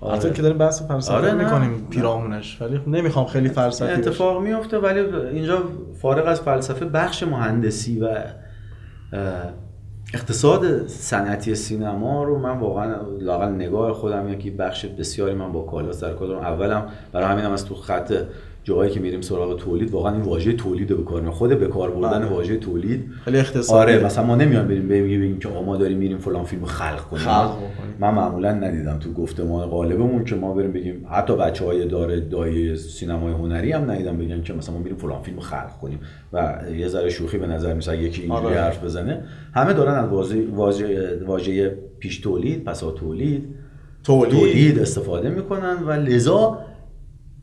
آره. 0.01 0.13
البته 0.13 0.34
که 0.34 0.41
داریم 0.41 0.57
بحث 0.57 0.82
فلسفی 0.82 1.13
آره،. 1.13 1.34
می‌کنیم 1.34 1.88
پیرامونش 1.89 2.61
ولی 2.61 2.80
نمی‌خوام 2.88 3.26
خیلی 3.26 3.49
فلسفی 3.49 3.91
بشه 3.91 3.97
اتفاق 3.97 4.43
میفته 4.43 4.78
ولی 4.78 4.99
اینجا 5.34 5.63
فارغ 6.01 6.28
از 6.28 6.41
فلسفه 6.41 6.86
بخش 6.86 7.24
مهندسی 7.24 7.99
و 7.99 8.07
اقتصاد 10.13 10.88
صنعتی 10.88 11.55
سینما 11.55 12.24
رو 12.24 12.39
من 12.39 12.59
واقعا 12.59 12.95
لاقل 13.19 13.49
نگاه 13.49 13.93
خودم 13.93 14.36
که 14.36 14.51
بخش 14.51 14.86
بسیاری 14.86 15.34
من 15.34 15.51
با 15.51 15.61
کالا 15.61 15.91
سر 15.91 16.11
دارم 16.11 16.39
اولم 16.39 16.86
برای 17.11 17.28
همینم 17.28 17.51
از 17.51 17.65
تو 17.65 17.76
خط 17.76 18.13
جاهایی 18.64 18.91
که 18.91 18.99
میریم 18.99 19.22
سراغ 19.22 19.59
تولید 19.59 19.91
واقعا 19.91 20.14
این 20.14 20.22
واژه 20.22 20.53
تولید 20.53 20.91
رو 20.91 20.97
به 20.97 21.03
کار. 21.03 21.30
خود 21.30 21.59
به 21.59 21.68
کار 21.68 21.91
بردن 21.91 22.20
بله. 22.20 22.30
واژه 22.30 22.57
تولید 22.57 23.09
خیلی 23.26 23.38
اقتصادی 23.38 23.80
آره 23.80 24.05
مثلا 24.05 24.26
ما 24.26 24.36
نمیان 24.36 24.68
بریم 24.68 24.88
بگیم 24.88 25.22
بگیم 25.22 25.39
که 25.39 25.49
آقا 25.49 25.61
ما 25.61 25.78
داریم 25.78 25.97
میریم 25.97 26.18
فلان 26.18 26.43
فیلم 26.43 26.61
رو 26.61 26.68
خلق 26.68 27.01
کنیم 27.01 27.24
خلق 27.24 27.55
بکنیم. 27.55 27.95
من 27.99 28.14
معمولا 28.14 28.53
ندیدم 28.53 28.99
تو 28.99 29.14
گفتمان 29.14 29.68
غالبمون 29.68 30.26
که 30.26 30.36
ما 30.36 30.53
بریم 30.53 30.72
بگیم 30.72 31.05
حتی 31.11 31.36
بچه 31.36 31.66
های 31.66 31.88
داره 31.88 32.20
دایه 32.20 32.76
سینمای 32.76 33.34
هنری 33.34 33.72
هم 33.72 33.91
ندیدم 33.91 34.18
بگن 34.18 34.41
که 34.41 34.53
مثلا 34.53 34.76
ما 34.76 34.82
میریم 34.82 34.97
فلان 34.97 35.22
فیلم 35.22 35.38
رو 35.38 35.43
خلق 35.43 35.80
کنیم 35.82 35.99
و 36.34 36.59
یه 36.78 36.88
ذره 36.88 37.09
شوخی 37.09 37.38
به 37.38 37.47
نظر 37.47 37.74
میسه 37.74 37.97
یکی 37.97 38.22
اینجوری 38.22 38.45
آره. 38.45 38.61
حرف 38.61 38.84
بزنه 38.84 39.24
همه 39.53 39.74
دارن 39.74 39.93
از 39.93 40.09
واژه 40.09 40.47
واژه 40.47 41.20
واژه 41.26 41.78
پیش 41.99 42.20
تولید 42.20 42.64
پسا 42.64 42.91
تولید 42.91 43.55
تولید. 44.03 44.39
تولید 44.39 44.80
استفاده 44.80 45.30
می‌کنن 45.30 45.78
و 45.88 45.91
لذا 45.91 46.59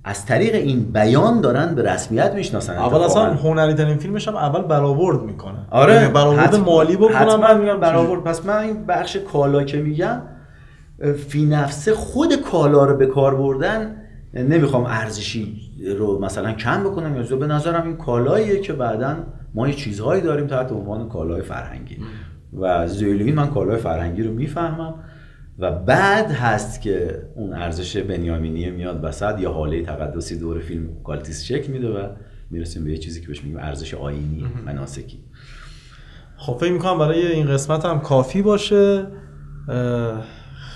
از 0.05 0.27
طریق 0.27 0.55
این 0.55 0.93
بیان 0.93 1.41
دارن 1.41 1.75
به 1.75 1.83
رسمیت 1.83 2.35
می‌شناسن 2.35 2.77
اول 2.77 3.01
اصلا. 3.01 3.35
هنری 3.35 3.75
ترین 3.75 3.97
فیلمش 3.97 4.29
هم 4.29 4.37
اول 4.37 4.63
برآورد 4.63 5.23
می‌کنه. 5.23 5.59
آره 5.71 5.95
یعنی 5.95 6.13
برآورد 6.13 6.55
مالی 6.55 6.97
بکنم 6.97 7.17
حتما 7.17 7.55
میگم 7.55 7.81
برآورد. 7.81 8.25
پس 8.25 8.47
من 8.47 8.59
این 8.59 8.87
بخش 8.87 9.17
کالا 9.17 9.65
که 9.65 9.79
میگم 9.79 10.23
فی 11.29 11.47
نفسه 11.47 11.95
خود 11.95 12.37
کالا 12.37 12.85
رو 12.85 12.97
به 12.97 13.07
کار 13.07 13.35
بردن 13.35 13.97
نمی‌خوام 14.35 14.87
ارزشی 14.87 15.57
رو 15.99 16.19
مثلا 16.19 16.53
کم 16.53 16.85
بکنم 16.85 17.17
یا. 17.17 17.37
به 17.37 17.47
نظرم 17.47 17.87
این 17.87 17.97
کالاییه 17.97 18.61
که 18.61 18.73
بعدا 18.73 19.17
ما 19.55 19.69
یه 19.69 19.75
چیزهایی 19.75 20.23
داریم 20.23 20.47
تحت 20.47 20.73
عنوان 20.73 21.09
کالای 21.09 21.43
فرهنگی. 21.43 21.97
و 22.61 22.87
زیلوین 22.89 23.35
من 23.35 23.47
کالای 23.47 23.77
فرهنگی 23.77 24.23
رو 24.23 24.33
می‌فهمم. 24.33 24.95
و 25.61 25.71
بعد 25.71 26.31
هست 26.31 26.81
که 26.81 27.23
اون 27.35 27.53
ارزش 27.53 27.97
بنیامینی 27.97 28.71
میاد 28.71 29.05
وسط 29.05 29.41
یا 29.41 29.53
حاله 29.53 29.83
تقدسی 29.83 30.39
دور 30.39 30.61
فیلم 30.61 30.89
cultist 31.05 31.45
شکل 31.45 31.73
میده 31.73 31.89
و 31.89 32.09
می‌رسیم 32.51 32.85
به 32.85 32.91
یه 32.91 32.99
چیزی 32.99 33.21
که 33.21 33.27
بهش 33.27 33.43
میگیم 33.43 33.59
ارزش 33.59 33.95
آینی 33.95 34.47
مناسکی. 34.67 35.25
خب 36.37 36.57
فکر 36.61 36.73
می‌کنم 36.73 36.99
برای 36.99 37.27
این 37.27 37.47
قسمت 37.47 37.85
هم 37.85 38.01
کافی 38.01 38.43
باشه. 38.43 39.07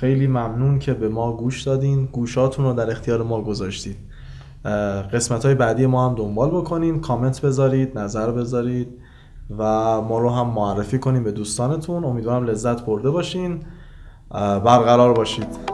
خیلی 0.00 0.26
ممنون 0.26 0.78
که 0.78 0.94
به 0.94 1.08
ما 1.08 1.36
گوش 1.36 1.62
دادین. 1.62 2.06
گوشاتون 2.06 2.64
رو 2.64 2.72
در 2.72 2.90
اختیار 2.90 3.22
ما 3.22 3.42
گذاشتید 3.42 3.96
قسمت 5.12 5.44
های 5.44 5.54
بعدی 5.54 5.86
ما 5.86 6.08
هم 6.08 6.14
دنبال 6.14 6.50
بکنین. 6.50 7.00
کامنت 7.00 7.40
بذارید 7.40 7.98
نظر 7.98 8.30
بذارید 8.30 8.88
و 9.58 9.62
ما 10.00 10.18
رو 10.18 10.30
هم 10.30 10.46
معرفی 10.46 10.98
کنین 10.98 11.24
به 11.24 11.32
دوستانتون. 11.32 12.04
امیدوارم 12.04 12.44
لذت 12.44 12.84
برده 12.84 13.10
باشین. 13.10 13.60
برقرار 14.34 15.12
باشید. 15.12 15.73